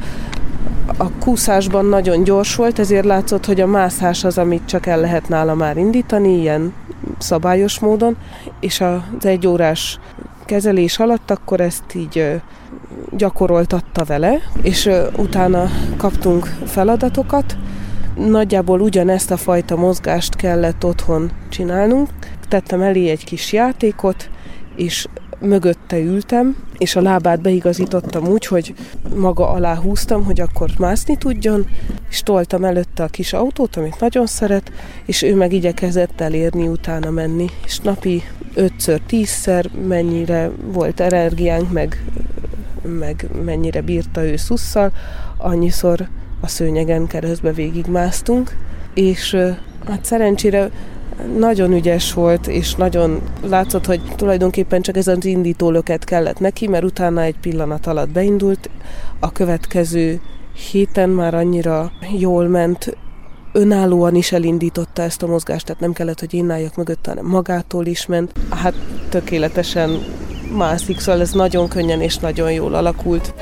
a 0.97 1.11
kúszásban 1.19 1.85
nagyon 1.85 2.23
gyors 2.23 2.55
volt, 2.55 2.79
ezért 2.79 3.05
látszott, 3.05 3.45
hogy 3.45 3.61
a 3.61 3.67
mászás 3.67 4.23
az, 4.23 4.37
amit 4.37 4.65
csak 4.65 4.85
el 4.85 4.99
lehet 4.99 5.29
nála 5.29 5.53
már 5.53 5.77
indítani, 5.77 6.39
ilyen 6.39 6.73
szabályos 7.17 7.79
módon, 7.79 8.17
és 8.59 8.81
az 8.81 9.25
egy 9.25 9.47
órás 9.47 9.99
kezelés 10.45 10.99
alatt 10.99 11.31
akkor 11.31 11.61
ezt 11.61 11.95
így 11.95 12.41
gyakoroltatta 13.11 14.03
vele, 14.03 14.39
és 14.61 14.89
utána 15.17 15.69
kaptunk 15.97 16.55
feladatokat. 16.65 17.57
Nagyjából 18.15 18.81
ugyanezt 18.81 19.31
a 19.31 19.37
fajta 19.37 19.75
mozgást 19.75 20.35
kellett 20.35 20.85
otthon 20.85 21.31
csinálnunk. 21.49 22.09
Tettem 22.53 22.81
elé 22.81 23.09
egy 23.09 23.23
kis 23.23 23.53
játékot, 23.53 24.29
és 24.75 25.07
mögötte 25.39 25.99
ültem, 25.99 26.57
és 26.77 26.95
a 26.95 27.01
lábát 27.01 27.41
beigazítottam 27.41 28.27
úgy, 28.27 28.45
hogy 28.45 28.73
maga 29.15 29.49
alá 29.49 29.75
húztam, 29.75 30.23
hogy 30.23 30.41
akkor 30.41 30.69
mászni 30.77 31.17
tudjon, 31.17 31.65
és 32.09 32.21
toltam 32.21 32.63
előtte 32.63 33.03
a 33.03 33.07
kis 33.07 33.33
autót, 33.33 33.75
amit 33.75 33.99
nagyon 33.99 34.25
szeret, 34.25 34.71
és 35.05 35.21
ő 35.21 35.35
meg 35.35 35.53
igyekezett 35.53 36.21
elérni, 36.21 36.67
utána 36.67 37.09
menni. 37.09 37.49
És 37.65 37.79
napi 37.79 38.23
ötször, 38.53 39.01
tízszer 39.05 39.69
mennyire 39.87 40.49
volt 40.65 40.99
energiánk, 40.99 41.71
meg, 41.71 42.03
meg 42.81 43.29
mennyire 43.45 43.81
bírta 43.81 44.23
ő 44.23 44.35
szusszal, 44.35 44.91
annyiszor 45.37 46.07
a 46.41 46.47
szőnyegen 46.47 47.07
keresztbe 47.07 47.51
végigmásztunk, 47.51 48.57
és 48.93 49.35
hát 49.87 50.05
szerencsére 50.05 50.69
nagyon 51.37 51.73
ügyes 51.73 52.13
volt, 52.13 52.47
és 52.47 52.75
nagyon 52.75 53.21
látszott, 53.41 53.85
hogy 53.85 54.01
tulajdonképpen 54.15 54.81
csak 54.81 54.97
ez 54.97 55.07
az 55.07 55.25
indítólöket 55.25 56.03
kellett 56.03 56.39
neki, 56.39 56.67
mert 56.67 56.83
utána 56.83 57.21
egy 57.21 57.37
pillanat 57.41 57.87
alatt 57.87 58.09
beindult. 58.09 58.69
A 59.19 59.31
következő 59.31 60.21
héten 60.71 61.09
már 61.09 61.33
annyira 61.33 61.91
jól 62.17 62.47
ment, 62.47 62.97
önállóan 63.51 64.15
is 64.15 64.31
elindította 64.31 65.01
ezt 65.01 65.23
a 65.23 65.27
mozgást, 65.27 65.65
tehát 65.65 65.81
nem 65.81 65.93
kellett, 65.93 66.19
hogy 66.19 66.33
én 66.33 66.49
álljak 66.49 66.75
mögött, 66.75 67.05
hanem 67.05 67.25
magától 67.25 67.85
is 67.85 68.05
ment. 68.05 68.31
Hát 68.49 68.73
tökéletesen 69.09 69.89
mászik, 70.55 70.99
szóval 70.99 71.21
ez 71.21 71.31
nagyon 71.31 71.67
könnyen 71.67 72.01
és 72.01 72.17
nagyon 72.17 72.51
jól 72.51 72.73
alakult. 72.73 73.33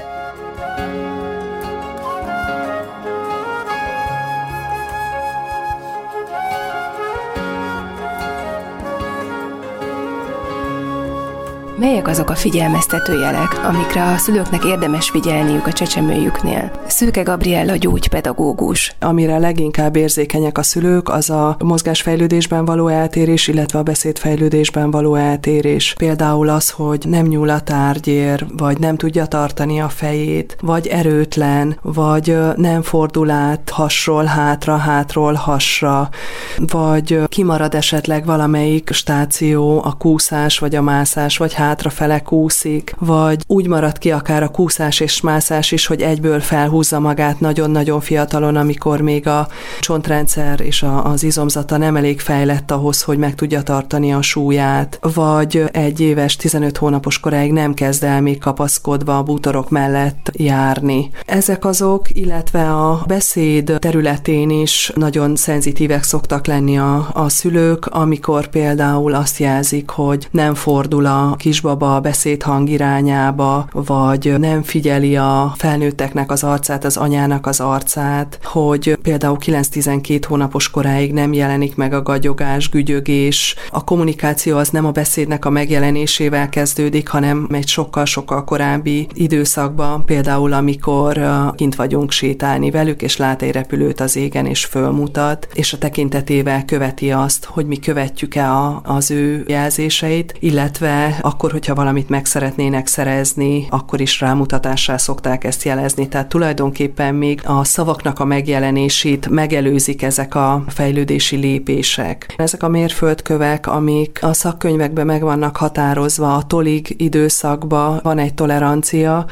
Melyek 11.82 12.08
azok 12.08 12.30
a 12.30 12.36
figyelmeztető 12.36 13.20
jelek, 13.20 13.66
amikre 13.66 14.12
a 14.12 14.18
szülőknek 14.18 14.64
érdemes 14.66 15.10
figyelniük 15.10 15.68
a 15.68 15.74
csecsemőjüknél? 15.74 16.72
Szőke 16.88 17.22
Gabriella 17.22 17.76
gyógypedagógus. 17.76 18.96
Amire 19.00 19.38
leginkább 19.38 19.96
érzékenyek 19.96 20.58
a 20.58 20.64
szülők, 20.64 21.10
az 21.10 21.30
a 21.30 21.56
mozgásfejlődésben 21.60 22.66
való 22.66 22.88
eltérés, 22.88 23.48
illetve 23.48 23.80
a 23.80 23.84
beszédfejlődésben 23.84 24.92
való 24.92 25.16
eltérés. 25.16 25.94
Például 25.98 26.50
az, 26.50 26.70
hogy 26.70 27.06
nem 27.08 27.26
nyúl 27.26 27.50
a 27.50 27.60
tárgyér, 27.60 28.46
vagy 28.58 28.80
nem 28.80 28.96
tudja 28.96 29.26
tartani 29.26 29.82
a 29.82 29.90
fejét, 29.90 30.58
vagy 30.62 30.88
erőtlen, 30.88 31.78
vagy 31.82 32.38
nem 32.56 32.82
fordul 32.82 33.30
át 33.30 33.70
hasról 33.70 34.24
hátra, 34.24 34.78
hátról 34.78 35.34
hasra, 35.34 36.10
vagy 36.58 37.20
kimarad 37.28 37.76
esetleg 37.76 38.26
valamelyik 38.26 38.90
stáció, 38.92 39.82
a 39.84 39.94
kúszás, 39.98 40.60
vagy 40.60 40.76
a 40.76 40.82
mászás, 40.82 41.38
vagy 41.38 41.54
hát 41.54 41.70
hátrafele 41.72 42.20
kúszik, 42.20 42.96
vagy 43.00 43.44
úgy 43.48 43.68
marad 43.68 43.98
ki 43.98 44.12
akár 44.12 44.44
a 44.44 44.48
kúszás 44.48 45.00
és 45.00 45.22
mászás 45.22 45.72
is, 45.72 45.86
hogy 45.86 46.02
egyből 46.02 46.40
felhúzza 46.40 47.00
magát 47.00 47.40
nagyon-nagyon 47.40 48.02
fiatalon, 48.02 48.56
amikor 48.56 49.02
még 49.02 49.28
a 49.28 49.48
csontrendszer 49.80 50.62
és 50.62 50.84
a, 50.84 51.06
az 51.06 51.24
izomzata 51.24 51.78
nem 51.78 51.96
elég 51.96 52.20
fejlett 52.20 52.72
ahhoz, 52.72 53.02
hogy 53.02 53.18
meg 53.18 53.36
tudja 53.36 53.62
tartani 53.62 54.14
a 54.14 54.22
súlyát, 54.22 55.00
vagy 55.14 55.64
egy 55.72 56.00
éves, 56.00 56.36
15 56.36 56.78
hónapos 56.78 57.20
koráig 57.20 57.52
nem 57.52 57.74
kezd 57.74 58.04
el 58.04 58.22
még 58.22 58.40
kapaszkodva 58.40 59.18
a 59.18 59.24
bútorok 59.24 59.70
mellett 59.70 60.32
járni. 60.34 61.10
Ezek 61.26 61.66
azok, 61.66 62.10
illetve 62.10 62.72
a 62.72 63.04
beszéd 63.08 63.76
területén 63.80 64.50
is 64.50 64.92
nagyon 64.96 65.36
szenzitívek 65.36 66.04
szoktak 66.04 66.48
lenni 66.48 66.78
a, 66.78 67.10
a 67.14 67.30
szülők, 67.30 67.86
amikor 67.86 68.48
például 68.48 69.14
azt 69.14 69.38
jelzik, 69.38 69.90
hogy 69.90 70.28
nem 70.32 70.54
fordul 70.54 71.06
a 71.06 71.36
kis 71.38 71.51
kisbaba 71.52 71.96
a 71.96 72.00
beszédhang 72.00 72.70
irányába, 72.70 73.68
vagy 73.72 74.40
nem 74.40 74.64
figyeli 74.64 75.16
a 75.16 75.54
felnőtteknek 75.58 76.32
az 76.32 76.44
arcát, 76.44 76.86
az 76.86 76.98
anyának 76.98 77.48
az 77.48 77.60
arcát, 77.60 78.40
hogy 78.44 78.98
például 79.02 79.38
9-12 79.46 80.22
hónapos 80.28 80.70
koráig 80.70 81.14
nem 81.14 81.34
jelenik 81.34 81.76
meg 81.76 81.94
a 81.94 82.02
gagyogás, 82.02 82.70
gügyögés. 82.70 83.56
A 83.70 83.84
kommunikáció 83.84 84.58
az 84.58 84.70
nem 84.70 84.86
a 84.86 84.92
beszédnek 84.92 85.46
a 85.46 85.50
megjelenésével 85.50 86.50
kezdődik, 86.50 87.08
hanem 87.08 87.48
egy 87.52 87.68
sokkal-sokkal 87.68 88.44
korábbi 88.44 89.08
időszakban, 89.14 90.06
például 90.06 90.54
amikor 90.54 91.22
kint 91.56 91.76
vagyunk 91.76 92.12
sétálni 92.12 92.72
velük, 92.72 93.02
és 93.02 93.18
lát 93.18 93.42
egy 93.42 93.52
repülőt 93.52 94.00
az 94.00 94.16
égen, 94.16 94.46
és 94.46 94.66
fölmutat, 94.66 95.48
és 95.54 95.74
a 95.74 95.78
tekintetével 95.78 96.66
követi 96.66 97.12
azt, 97.12 97.46
hogy 97.46 97.66
mi 97.66 97.80
követjük-e 97.80 98.52
a, 98.52 98.82
az 98.84 99.12
ő 99.12 99.44
jelzéseit, 99.48 100.34
illetve 100.40 101.20
akkor 101.22 101.41
akkor, 101.42 101.54
hogyha 101.54 101.76
valamit 101.76 102.10
meg 102.10 102.26
szeretnének 102.26 102.88
szerezni, 102.88 103.68
akkor 103.70 104.02
is 104.02 104.20
rámutatással 104.20 104.98
szokták 104.98 105.44
ezt 105.44 105.64
jelezni. 105.64 106.08
Tehát 106.08 106.28
tulajdonképpen 106.28 107.16
még 107.16 107.42
a 107.46 107.64
szavaknak 107.64 108.20
a 108.20 108.26
megjelenését 108.26 109.30
megelőzik 109.30 110.02
ezek 110.02 110.36
a 110.36 110.64
fejlődési 110.68 111.36
lépések. 111.36 112.34
Ezek 112.38 112.64
a 112.64 112.68
mérföldkövek, 112.68 113.68
amik 113.68 114.20
a 114.22 114.34
szakkönyvekben 114.34 115.06
meg 115.06 115.22
vannak 115.22 115.58
határozva, 115.58 116.36
a 116.36 116.44
tolig 116.44 116.96
időszakban 116.98 118.00
van 118.04 118.18
egy 118.18 118.34
tolerancia, 118.34 119.26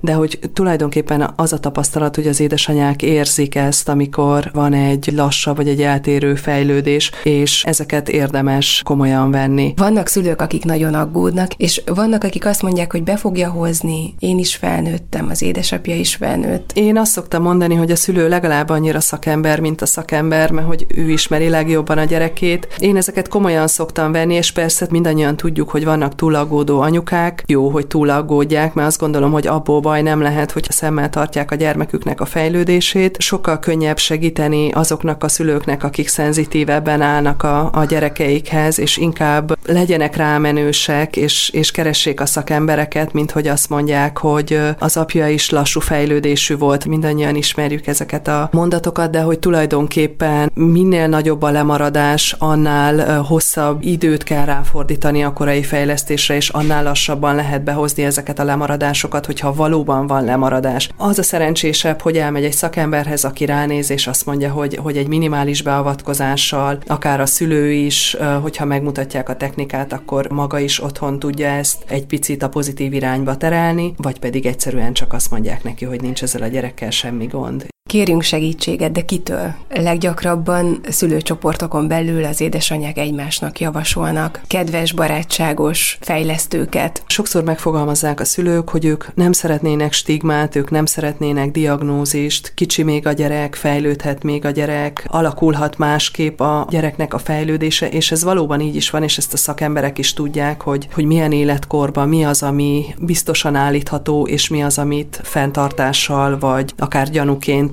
de 0.00 0.12
hogy 0.12 0.38
tulajdonképpen 0.52 1.32
az 1.36 1.52
a 1.52 1.58
tapasztalat, 1.58 2.14
hogy 2.14 2.26
az 2.26 2.40
édesanyák 2.40 3.02
érzik 3.02 3.54
ezt, 3.54 3.88
amikor 3.88 4.50
van 4.52 4.72
egy 4.72 5.12
lassabb 5.14 5.56
vagy 5.56 5.68
egy 5.68 5.82
eltérő 5.82 6.34
fejlődés, 6.34 7.10
és 7.22 7.64
ezeket 7.64 8.08
érdemes 8.08 8.82
komolyan 8.84 9.30
venni. 9.30 9.74
Vannak 9.76 10.06
szülők, 10.06 10.40
akik 10.40 10.64
nagyon 10.64 10.94
aggódnak, 10.94 11.52
és 11.56 11.82
vannak, 11.86 12.24
akik 12.24 12.46
azt 12.46 12.62
mondják, 12.62 12.92
hogy 12.92 13.02
be 13.02 13.16
fogja 13.16 13.50
hozni, 13.50 14.14
én 14.18 14.38
is 14.38 14.56
felnőttem, 14.56 15.28
az 15.30 15.42
édesapja 15.42 15.94
is 15.94 16.14
felnőtt. 16.14 16.70
Én 16.74 16.98
azt 16.98 17.12
szoktam 17.12 17.42
mondani, 17.42 17.74
hogy 17.74 17.90
a 17.90 17.96
szülő 17.96 18.28
legalább 18.28 18.68
annyira 18.68 19.00
szakember, 19.00 19.60
mint 19.60 19.82
a 19.82 19.86
szakember, 19.86 20.50
mert 20.50 20.66
hogy 20.66 20.86
ő 20.88 21.10
ismeri 21.10 21.48
legjobban 21.48 21.98
a 21.98 22.04
gyerekét. 22.04 22.68
Én 22.78 22.96
ezeket 22.96 23.28
komolyan 23.28 23.66
szoktam 23.66 24.12
venni, 24.12 24.34
és 24.34 24.52
persze 24.52 24.86
mindannyian 24.90 25.36
tudjuk, 25.36 25.70
hogy 25.70 25.84
vannak 25.84 26.14
túlaggódó 26.14 26.80
anyukák. 26.80 27.44
Jó, 27.46 27.68
hogy 27.68 27.86
túlaggódják, 27.86 28.74
mert 28.74 28.88
azt 28.88 28.98
gondolom, 28.98 29.32
hogy 29.32 29.46
abból 29.46 29.80
baj 29.80 30.02
nem 30.02 30.20
lehet, 30.20 30.50
hogy 30.50 30.66
szemmel 30.70 31.10
tartják 31.10 31.50
a 31.50 31.54
gyermeküknek 31.54 32.20
a 32.20 32.24
fejlődését. 32.24 33.20
Sokkal 33.20 33.58
könnyebb 33.58 33.98
segíteni 33.98 34.70
azoknak 34.72 35.24
a 35.24 35.28
szülőknek, 35.28 35.84
akik 35.84 36.08
szenzitívebben 36.08 37.00
állnak 37.00 37.42
a, 37.42 37.70
a 37.72 37.84
gyerekeikhez, 37.84 38.78
és 38.78 38.96
inkább 38.96 39.58
legyenek 39.66 40.16
rámenősek, 40.16 41.16
és, 41.16 41.43
és 41.48 41.70
keressék 41.70 42.20
a 42.20 42.26
szakembereket, 42.26 43.12
mint 43.12 43.30
hogy 43.30 43.46
azt 43.46 43.68
mondják, 43.68 44.18
hogy 44.18 44.60
az 44.78 44.96
apja 44.96 45.28
is 45.28 45.50
lassú 45.50 45.80
fejlődésű 45.80 46.56
volt. 46.56 46.84
Mindannyian 46.84 47.34
ismerjük 47.34 47.86
ezeket 47.86 48.28
a 48.28 48.48
mondatokat, 48.52 49.10
de 49.10 49.20
hogy 49.20 49.38
tulajdonképpen 49.38 50.50
minél 50.54 51.06
nagyobb 51.06 51.42
a 51.42 51.50
lemaradás, 51.50 52.36
annál 52.38 53.22
hosszabb 53.22 53.82
időt 53.82 54.22
kell 54.22 54.44
ráfordítani 54.44 55.24
a 55.24 55.32
korai 55.32 55.62
fejlesztésre, 55.62 56.34
és 56.34 56.48
annál 56.48 56.82
lassabban 56.82 57.34
lehet 57.34 57.64
behozni 57.64 58.04
ezeket 58.04 58.38
a 58.38 58.44
lemaradásokat, 58.44 59.26
hogyha 59.26 59.54
valóban 59.54 60.06
van 60.06 60.24
lemaradás. 60.24 60.88
Az 60.96 61.18
a 61.18 61.22
szerencsésebb, 61.22 62.00
hogy 62.00 62.16
elmegy 62.16 62.44
egy 62.44 62.52
szakemberhez, 62.52 63.24
aki 63.24 63.44
ránéz, 63.44 63.90
és 63.90 64.06
azt 64.06 64.26
mondja, 64.26 64.50
hogy, 64.50 64.78
hogy 64.82 64.96
egy 64.96 65.08
minimális 65.08 65.62
beavatkozással, 65.62 66.78
akár 66.86 67.20
a 67.20 67.26
szülő 67.26 67.72
is, 67.72 68.16
hogyha 68.42 68.64
megmutatják 68.64 69.28
a 69.28 69.36
technikát, 69.36 69.92
akkor 69.92 70.26
maga 70.30 70.58
is 70.58 70.82
otthon 70.82 71.18
tudja 71.34 71.50
ezt 71.50 71.84
egy 71.88 72.06
picit 72.06 72.42
a 72.42 72.48
pozitív 72.48 72.92
irányba 72.92 73.36
terelni, 73.36 73.94
vagy 73.96 74.18
pedig 74.18 74.46
egyszerűen 74.46 74.92
csak 74.92 75.12
azt 75.12 75.30
mondják 75.30 75.62
neki, 75.62 75.84
hogy 75.84 76.00
nincs 76.00 76.22
ezzel 76.22 76.42
a 76.42 76.46
gyerekkel 76.46 76.90
semmi 76.90 77.26
gond. 77.26 77.73
Kérünk 77.88 78.22
segítséget, 78.22 78.92
de 78.92 79.04
kitől? 79.04 79.54
Leggyakrabban 79.68 80.80
szülőcsoportokon 80.88 81.88
belül 81.88 82.24
az 82.24 82.40
édesanyák 82.40 82.98
egymásnak 82.98 83.60
javasolnak 83.60 84.40
kedves, 84.46 84.92
barátságos 84.92 85.98
fejlesztőket. 86.00 87.02
Sokszor 87.06 87.42
megfogalmazzák 87.44 88.20
a 88.20 88.24
szülők, 88.24 88.68
hogy 88.68 88.84
ők 88.84 89.14
nem 89.14 89.32
szeretnének 89.32 89.92
stigmát, 89.92 90.56
ők 90.56 90.70
nem 90.70 90.86
szeretnének 90.86 91.50
diagnózist, 91.50 92.52
kicsi 92.54 92.82
még 92.82 93.06
a 93.06 93.12
gyerek, 93.12 93.54
fejlődhet 93.54 94.22
még 94.22 94.44
a 94.44 94.50
gyerek, 94.50 95.06
alakulhat 95.08 95.78
másképp 95.78 96.40
a 96.40 96.66
gyereknek 96.70 97.14
a 97.14 97.18
fejlődése, 97.18 97.88
és 97.88 98.10
ez 98.10 98.24
valóban 98.24 98.60
így 98.60 98.76
is 98.76 98.90
van, 98.90 99.02
és 99.02 99.18
ezt 99.18 99.32
a 99.32 99.36
szakemberek 99.36 99.98
is 99.98 100.12
tudják, 100.12 100.62
hogy, 100.62 100.88
hogy 100.94 101.04
milyen 101.04 101.32
életkorban 101.32 102.08
mi 102.08 102.24
az, 102.24 102.42
ami 102.42 102.84
biztosan 102.98 103.54
állítható, 103.54 104.26
és 104.26 104.48
mi 104.48 104.62
az, 104.62 104.78
amit 104.78 105.20
fenntartással, 105.22 106.38
vagy 106.38 106.72
akár 106.76 107.10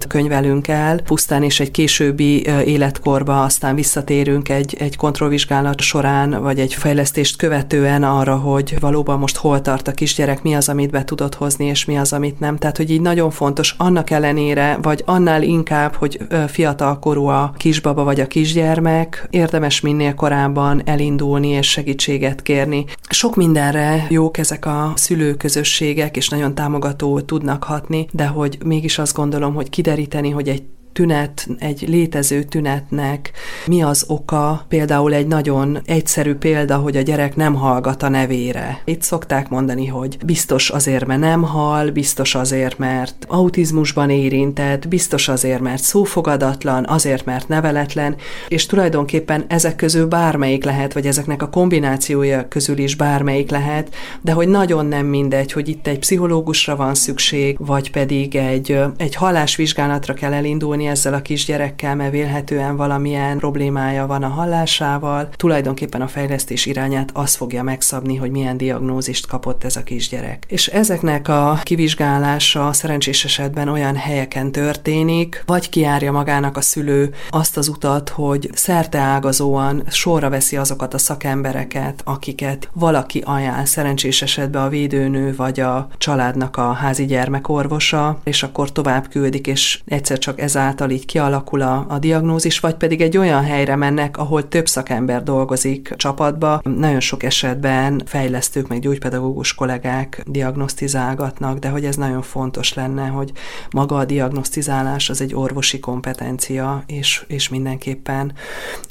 könyvelünk 0.08 0.67
el, 0.67 1.00
pusztán 1.01 1.43
és 1.43 1.60
egy 1.60 1.72
későbbi 1.72 2.46
életkorba 2.65 3.43
aztán 3.43 3.75
visszatérünk 3.75 4.50
egy, 4.50 4.75
egy 4.79 4.96
kontrollvizsgálat 4.96 5.81
során, 5.81 6.41
vagy 6.41 6.60
egy 6.60 6.74
fejlesztést 6.74 7.38
követően 7.38 8.03
arra, 8.03 8.36
hogy 8.36 8.79
valóban 8.79 9.20
most 9.20 9.38
hol 9.38 9.62
tart 9.62 9.88
a 9.88 9.91
kisgyerek, 9.91 10.41
mi 10.41 10.55
az, 10.55 10.70
amit 10.70 10.91
be 10.91 11.03
tudott 11.03 11.36
hozni, 11.36 11.65
és 11.65 11.86
mi 11.86 11.98
az, 11.98 12.13
amit 12.13 12.39
nem. 12.39 12.58
Tehát, 12.58 12.77
hogy 12.77 12.91
így 12.91 13.01
nagyon 13.01 13.31
fontos 13.31 13.75
annak 13.77 14.10
ellenére, 14.10 14.77
vagy 14.81 15.03
annál 15.05 15.43
inkább, 15.43 15.93
hogy 15.96 16.20
fiatalkorú 16.48 17.25
a 17.25 17.53
kisbaba 17.58 18.03
vagy 18.03 18.20
a 18.20 18.27
kisgyermek, 18.27 19.28
érdemes 19.30 19.80
minél 19.80 20.13
korábban 20.13 20.82
elindulni 20.86 21.47
és 21.47 21.69
segítséget 21.69 22.41
kérni. 22.41 22.86
Sok 23.10 23.36
mindenre 23.36 24.06
jók 24.10 24.38
ezek 24.38 24.65
a 24.65 24.93
szülőközösségek, 24.95 26.17
és 26.17 26.30
nagyon 26.30 26.56
támogató 26.56 27.19
tudnak 27.19 27.63
hatni, 27.63 28.08
de 28.12 28.25
hogy 28.25 28.58
mégis 28.65 28.97
azt 28.97 29.15
gondolom, 29.15 29.54
hogy 29.54 29.69
kiderül 29.69 29.90
kideríteni, 29.91 30.30
hogy 30.30 30.49
egy 30.49 30.63
tünet, 30.93 31.47
egy 31.60 31.86
létező 31.88 32.43
tünetnek 32.43 33.32
mi 33.65 33.84
az 33.84 34.06
oka, 34.08 34.65
például 34.67 35.13
egy 35.13 35.27
nagyon 35.27 35.80
egyszerű 35.86 36.36
példa, 36.36 36.77
hogy 36.77 36.97
a 36.97 37.01
gyerek 37.01 37.36
nem 37.36 37.54
hallgat 37.54 38.04
a 38.04 38.10
nevére. 38.10 38.82
Itt 38.86 39.01
szokták 39.01 39.49
mondani, 39.49 39.86
hogy 39.88 40.17
biztos 40.25 40.69
azért, 40.69 41.06
mert 41.06 41.19
nem 41.19 41.41
hall, 41.41 41.89
biztos 41.89 42.36
azért, 42.36 42.77
mert 42.77 43.15
autizmusban 43.27 44.10
érintett, 44.10 44.88
biztos 44.88 45.27
azért, 45.27 45.62
mert 45.62 45.84
szófogadatlan, 45.84 46.86
azért, 46.88 47.25
mert 47.25 47.47
neveletlen, 47.47 48.15
és 48.47 48.65
tulajdonképpen 48.65 49.45
ezek 49.47 49.75
közül 49.75 50.08
bármelyik 50.08 50.63
lehet, 50.63 50.93
vagy 50.93 51.06
ezeknek 51.06 51.41
a 51.41 51.49
kombinációja 51.49 52.47
közül 52.47 52.77
is 52.77 52.95
bármelyik 52.95 53.51
lehet, 53.51 53.95
de 54.21 54.32
hogy 54.32 54.47
nagyon 54.47 54.86
nem 54.86 55.06
mindegy, 55.06 55.51
hogy 55.51 55.69
itt 55.69 55.88
egy 55.88 55.99
pszichológusra 55.99 56.75
van 56.75 56.95
szükség, 56.95 57.56
vagy 57.60 57.91
pedig 57.91 58.36
egy, 58.36 58.80
egy 58.97 59.15
hallásvizsgálatra 59.15 60.13
kell 60.13 60.34
elindulni, 60.34 60.81
beszélni 60.82 61.00
ezzel 61.00 61.13
a 61.13 61.22
kisgyerekkel, 61.22 61.96
mert 61.96 62.12
vélhetően 62.12 62.76
valamilyen 62.76 63.38
problémája 63.38 64.08
van 64.08 64.24
a 64.24 64.28
hallásával. 64.28 65.30
Tulajdonképpen 65.36 66.02
a 66.02 66.08
fejlesztés 66.08 66.65
irányát 66.65 67.10
az 67.13 67.36
fogja 67.36 67.63
megszabni, 67.63 68.15
hogy 68.15 68.32
milyen 68.32 68.58
diagnózist 68.58 69.28
kapott 69.28 69.63
ez 69.63 69.76
a 69.76 69.84
kisgyerek. 69.84 70.46
És 70.48 70.67
ezeknek 70.67 71.28
a 71.28 71.60
kivizsgálása 71.63 72.74
szerencsés 72.74 73.26
esetben 73.26 73.67
olyan 73.67 73.96
helyeken 73.96 74.52
történik, 74.52 75.44
vagy 75.46 75.70
kiárja 75.70 76.12
magának 76.12 76.58
a 76.58 76.62
szülő 76.62 77.13
azt 77.30 77.58
az 77.58 77.67
utat, 77.67 78.10
hogy 78.10 78.50
ágazóan 78.91 79.84
sorra 79.89 80.30
veszi 80.30 80.58
azokat 80.58 80.94
a 80.94 80.98
szakembereket, 80.98 82.02
akiket 82.04 82.70
valaki 82.74 83.22
ajánl, 83.26 83.65
szerencsés 83.65 84.22
esetben 84.22 84.63
a 84.63 84.70
védőnő 84.70 85.36
vagy 85.36 85.60
a 85.60 85.88
családnak 85.98 86.58
a 86.58 86.72
házi 86.72 87.06
gyermekorvosa, 87.06 88.20
és 88.24 88.44
akkor 88.44 88.72
tovább 88.72 89.08
küldik, 89.10 89.48
és 89.48 89.82
egyszer 89.86 90.17
csak 90.17 90.39
ezáltal 90.41 90.70
által 90.71 90.89
így 90.89 91.05
kialakul 91.05 91.62
a, 91.62 91.86
a 91.89 91.99
diagnózis, 91.99 92.60
vagy 92.60 92.75
pedig 92.75 93.01
egy 93.01 93.17
olyan 93.17 93.43
helyre 93.43 93.75
mennek, 93.75 94.17
ahol 94.17 94.47
több 94.47 94.67
szakember 94.67 95.23
dolgozik 95.23 95.93
csapatba. 95.97 96.62
Nagyon 96.63 96.99
sok 96.99 97.23
esetben 97.23 98.01
fejlesztők, 98.05 98.67
meg 98.67 98.79
gyógypedagógus 98.79 99.53
kollégák 99.53 100.23
diagnosztizálgatnak, 100.25 101.60
de 101.60 101.69
hogy 101.69 101.86
ez 101.86 101.95
nagyon 101.95 102.21
fontos 102.21 102.73
lenne, 102.73 103.07
hogy 103.07 103.31
maga 103.71 103.97
a 103.97 104.05
diagnosztizálás 104.05 105.10
az 105.10 105.21
egy 105.21 105.36
orvosi 105.36 105.79
kompetencia, 105.79 106.84
és, 106.86 107.23
és 107.27 107.49
mindenképpen 107.49 108.34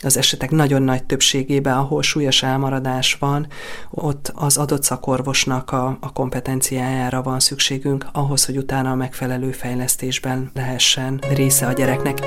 az 0.03 0.17
esetek 0.17 0.51
nagyon 0.51 0.83
nagy 0.83 1.05
többségében, 1.05 1.77
ahol 1.77 2.03
súlyos 2.03 2.43
elmaradás 2.43 3.17
van, 3.21 3.47
ott 3.91 4.33
az 4.35 4.57
adott 4.57 4.83
szakorvosnak 4.83 5.71
a, 5.71 5.97
a 6.01 6.13
kompetenciájára 6.13 7.23
van 7.23 7.41
szükségünk 7.41 8.07
ahhoz, 8.13 8.45
hogy 8.45 8.57
utána 8.57 8.91
a 8.91 8.95
megfelelő 8.95 9.51
fejlesztésben 9.51 10.51
lehessen 10.55 11.21
része 11.35 11.67
a 11.71 11.73
gyereknek. 11.73 12.19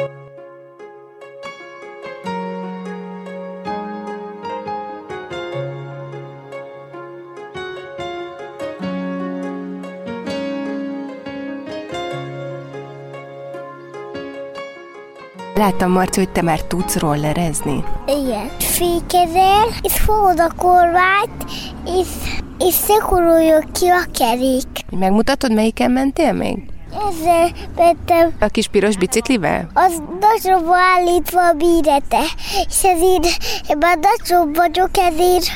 Láttam, 15.55 15.91
Marci, 15.91 16.19
hogy 16.19 16.29
te 16.29 16.41
már 16.41 16.61
tudsz 16.61 16.97
rollerezni. 16.97 17.83
Igen. 18.07 18.49
Fékezel, 18.59 19.67
és 19.81 19.93
fogod 19.93 20.39
a 20.39 20.51
kormányt, 20.57 21.45
és, 21.85 22.07
és 22.59 22.73
szikoroljuk 22.73 23.71
ki 23.71 23.87
a 23.87 24.03
kerék. 24.13 24.67
Megmutatod, 24.89 25.53
melyiken 25.53 25.91
mentél 25.91 26.33
még? 26.33 26.72
Ezzel 26.93 27.51
mentem. 27.75 28.33
A 28.39 28.47
kis 28.47 28.67
piros 28.67 28.97
biciklivel? 28.97 29.69
Az 29.73 30.01
nagyobb 30.19 30.67
állítva 30.71 31.47
a 31.47 31.53
bírete. 31.53 32.21
És 32.67 32.83
ezért 32.83 33.25
én 33.69 33.77
már 33.79 33.97
nagyobb 34.01 34.55
vagyok, 34.55 34.89
ezért 34.97 35.51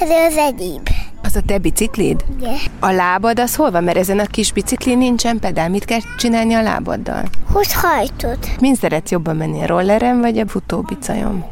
ez 0.00 0.10
az 0.10 0.36
egyéb. 0.36 0.88
Az 1.22 1.36
a 1.36 1.40
te 1.46 1.58
biciklid? 1.58 2.24
Igen. 2.38 2.56
A 2.80 2.90
lábad 2.90 3.38
az 3.38 3.56
hol 3.56 3.70
van? 3.70 3.84
Mert 3.84 3.96
ezen 3.96 4.18
a 4.18 4.26
kis 4.26 4.52
bicikli 4.52 4.94
nincsen 4.94 5.38
pedál. 5.38 5.68
Mit 5.68 5.84
kell 5.84 6.00
csinálni 6.18 6.54
a 6.54 6.62
lábaddal? 6.62 7.22
Hogy 7.52 7.72
hajtod? 7.72 8.38
Mind 8.60 8.76
szeretsz 8.76 9.10
jobban 9.10 9.36
menni 9.36 9.62
a 9.62 9.66
rolleren, 9.66 10.20
vagy 10.20 10.38
a 10.38 10.48
futóbicajon? 10.48 11.44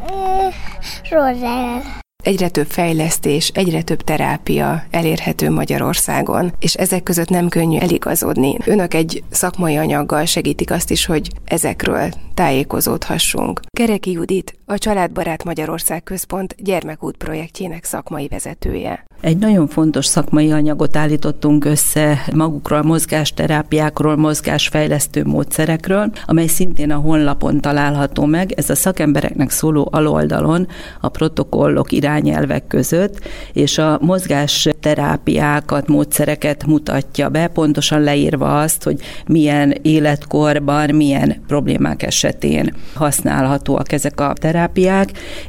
rolleren. 1.11 1.83
Egyre 2.25 2.49
több 2.49 2.67
fejlesztés, 2.67 3.49
egyre 3.49 3.83
több 3.83 4.03
terápia 4.03 4.85
elérhető 4.91 5.51
Magyarországon, 5.51 6.53
és 6.59 6.75
ezek 6.75 7.03
között 7.03 7.29
nem 7.29 7.49
könnyű 7.49 7.79
eligazodni. 7.79 8.57
Önök 8.65 8.95
egy 8.95 9.23
szakmai 9.31 9.77
anyaggal 9.77 10.25
segítik 10.25 10.71
azt 10.71 10.91
is, 10.91 11.07
hogy 11.07 11.31
ezekről 11.45 12.09
tájékozódhassunk. 12.35 13.61
Kereki 13.71 14.11
Judit, 14.11 14.58
a 14.71 14.79
Családbarát 14.79 15.45
Magyarország 15.45 16.03
Központ 16.03 16.55
gyermekút 16.59 17.17
projektjének 17.17 17.85
szakmai 17.85 18.29
vezetője. 18.29 19.07
Egy 19.21 19.39
nagyon 19.39 19.69
fontos 19.69 20.07
szakmai 20.07 20.51
anyagot 20.53 20.97
állítottunk 20.97 21.65
össze 21.65 22.25
magukról, 22.35 22.83
mozgásterápiákról, 22.83 24.17
mozgásfejlesztő 24.17 25.25
módszerekről, 25.25 26.11
amely 26.27 26.47
szintén 26.47 26.91
a 26.91 26.97
honlapon 26.97 27.61
található 27.61 28.25
meg. 28.25 28.53
Ez 28.53 28.71
a 28.71 28.75
szakembereknek 28.75 29.51
szóló 29.51 29.89
aloldalon 29.93 30.69
a 31.01 31.09
protokollok 31.09 31.93
irányelvek 31.93 32.67
között, 32.67 33.21
és 33.53 33.79
a 33.79 33.99
mozgásterápiákat, 34.03 35.89
módszereket 35.89 36.67
mutatja 36.67 37.29
be, 37.29 37.47
pontosan 37.47 38.01
leírva 38.01 38.61
azt, 38.61 38.83
hogy 38.83 39.01
milyen 39.27 39.75
életkorban, 39.83 40.95
milyen 40.95 41.43
problémák 41.47 42.03
esetén 42.03 42.75
használhatóak 42.95 43.93
ezek 43.93 44.21
a 44.21 44.33
terápiák, 44.33 44.57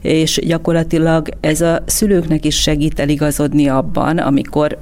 és 0.02 0.39
gyakorlatilag 0.45 1.30
ez 1.39 1.62
a 1.62 1.84
szülőknek 1.86 2.45
is 2.45 2.62
segít 2.62 3.00
eligazodni 3.00 3.67
abban, 3.67 4.17
amikor 4.17 4.78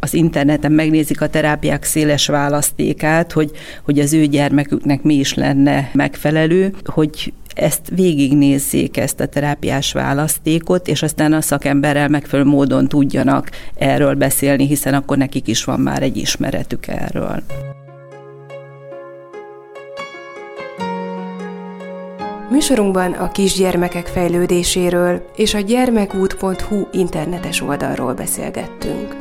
az 0.00 0.14
interneten 0.14 0.72
megnézik 0.72 1.20
a 1.20 1.28
terápiák 1.28 1.84
széles 1.84 2.26
választékát, 2.26 3.32
hogy, 3.32 3.50
hogy 3.82 3.98
az 3.98 4.12
ő 4.12 4.24
gyermeküknek 4.24 5.02
mi 5.02 5.14
is 5.14 5.34
lenne 5.34 5.90
megfelelő, 5.92 6.74
hogy 6.84 7.32
ezt 7.54 7.90
végignézzék, 7.94 8.96
ezt 8.96 9.20
a 9.20 9.26
terápiás 9.26 9.92
választékot, 9.92 10.88
és 10.88 11.02
aztán 11.02 11.32
a 11.32 11.40
szakemberrel 11.40 12.08
megfelelő 12.08 12.48
módon 12.48 12.88
tudjanak 12.88 13.50
erről 13.74 14.14
beszélni, 14.14 14.66
hiszen 14.66 14.94
akkor 14.94 15.16
nekik 15.16 15.48
is 15.48 15.64
van 15.64 15.80
már 15.80 16.02
egy 16.02 16.16
ismeretük 16.16 16.86
erről. 16.86 17.42
Műsorunkban 22.56 23.12
a 23.12 23.30
kisgyermekek 23.30 24.06
fejlődéséről 24.06 25.30
és 25.34 25.54
a 25.54 25.60
gyermekút.hu 25.60 26.86
internetes 26.92 27.60
oldalról 27.60 28.14
beszélgettünk. 28.14 29.16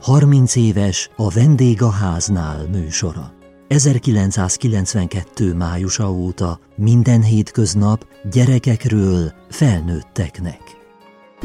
Harminc 0.00 0.56
éves 0.56 1.10
a 1.16 1.30
Vendég 1.30 1.82
a 1.82 1.90
háznál 1.90 2.66
műsora. 2.72 3.37
1992. 3.68 5.52
májusa 5.54 6.10
óta 6.10 6.60
minden 6.76 7.22
hétköznap 7.22 8.06
gyerekekről 8.30 9.32
felnőtteknek. 9.50 10.77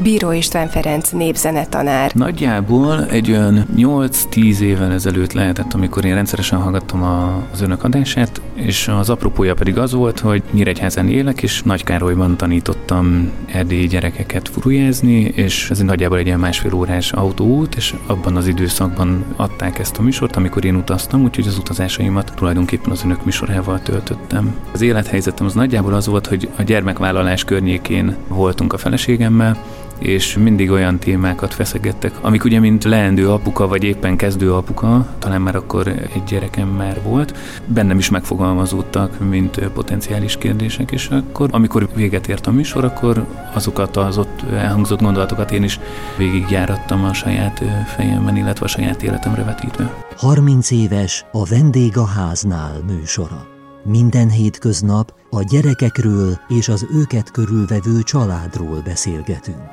Bíró 0.02 0.32
István 0.32 0.68
Ferenc 0.68 1.10
népzenetanár. 1.10 2.12
Nagyjából 2.14 3.06
egy 3.06 3.30
olyan 3.30 3.66
8-10 3.76 4.58
évvel 4.58 4.92
ezelőtt 4.92 5.32
lehetett, 5.32 5.72
amikor 5.72 6.04
én 6.04 6.14
rendszeresen 6.14 6.58
hallgattam 6.58 7.02
az 7.52 7.60
önök 7.60 7.84
adását, 7.84 8.40
és 8.54 8.88
az 8.88 9.10
apropója 9.10 9.54
pedig 9.54 9.78
az 9.78 9.92
volt, 9.92 10.20
hogy 10.20 10.42
Nyíregyházán 10.50 11.08
élek, 11.08 11.42
és 11.42 11.62
Nagykárolyban 11.62 12.36
tanítottam 12.36 13.30
erdélyi 13.46 13.86
gyerekeket 13.86 14.48
furujázni, 14.48 15.20
és 15.20 15.70
ez 15.70 15.78
nagyjából 15.78 16.18
egy 16.18 16.26
ilyen 16.26 16.38
másfél 16.38 16.74
órás 16.74 17.12
autóút, 17.12 17.74
és 17.74 17.94
abban 18.06 18.36
az 18.36 18.46
időszakban 18.46 19.24
adták 19.36 19.78
ezt 19.78 19.98
a 19.98 20.02
műsort, 20.02 20.36
amikor 20.36 20.64
én 20.64 20.74
utaztam, 20.74 21.22
úgyhogy 21.22 21.46
az 21.46 21.58
utazásaimat 21.58 22.32
tulajdonképpen 22.36 22.90
az 22.90 23.04
önök 23.04 23.24
műsorával 23.24 23.82
töltöttem. 23.82 24.56
Az 24.72 24.80
élethelyzetem 24.80 25.46
az 25.46 25.54
nagyjából 25.54 25.94
az 25.94 26.06
volt, 26.06 26.26
hogy 26.26 26.48
a 26.56 26.62
gyermekvállalás 26.62 27.44
környékén 27.44 28.16
voltunk 28.28 28.72
a 28.72 28.78
feleségemmel, 28.78 29.56
és 29.98 30.36
mindig 30.36 30.70
olyan 30.70 30.98
témákat 30.98 31.54
feszegettek, 31.54 32.12
amik 32.20 32.44
ugye 32.44 32.60
mint 32.60 32.84
leendő 32.84 33.30
apuka, 33.30 33.68
vagy 33.68 33.84
éppen 33.84 34.16
kezdő 34.16 34.52
apuka, 34.52 35.06
talán 35.18 35.40
már 35.40 35.56
akkor 35.56 35.88
egy 35.88 36.24
gyerekem 36.28 36.68
már 36.68 37.02
volt, 37.02 37.36
bennem 37.66 37.98
is 37.98 38.10
megfogalmazódtak, 38.10 39.28
mint 39.28 39.58
potenciális 39.58 40.36
kérdések, 40.36 40.90
és 40.90 41.08
akkor, 41.08 41.48
amikor 41.52 41.88
véget 41.94 42.28
ért 42.28 42.46
a 42.46 42.50
műsor, 42.50 42.84
akkor 42.84 43.26
azokat 43.52 43.96
az 43.96 44.18
ott 44.18 44.42
elhangzott 44.52 45.00
gondolatokat 45.00 45.52
én 45.52 45.62
is 45.62 45.80
végigjárattam 46.18 47.04
a 47.04 47.12
saját 47.12 47.62
fejemben, 47.86 48.36
illetve 48.36 48.64
a 48.64 48.68
saját 48.68 49.02
életemre 49.02 49.44
vetítve. 49.44 49.94
30 50.16 50.70
éves 50.70 51.24
a 51.32 51.44
Vendég 51.44 51.96
a 51.96 52.06
háznál 52.06 52.80
műsora. 52.86 53.53
Minden 53.86 54.30
hétköznap 54.30 55.14
a 55.30 55.42
gyerekekről 55.42 56.38
és 56.48 56.68
az 56.68 56.86
őket 56.92 57.30
körülvevő 57.30 58.02
családról 58.02 58.80
beszélgetünk. 58.80 59.68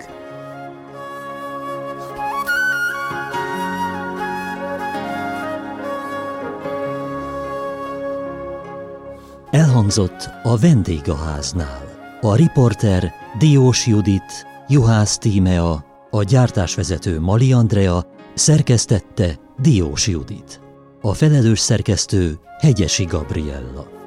Elhangzott 9.51 10.29
a 10.43 10.57
vendégháznál. 10.57 12.17
A 12.21 12.35
riporter 12.35 13.11
Diós 13.39 13.87
Judit, 13.87 14.45
Juhász 14.67 15.17
Tímea, 15.17 15.85
a 16.09 16.23
gyártásvezető 16.23 17.19
Mali 17.19 17.53
Andrea, 17.53 18.05
szerkesztette 18.33 19.39
Diós 19.61 20.07
Judit. 20.07 20.59
A 21.01 21.13
felelős 21.13 21.59
szerkesztő 21.59 22.39
Hegyesi 22.59 23.03
Gabriella. 23.03 24.00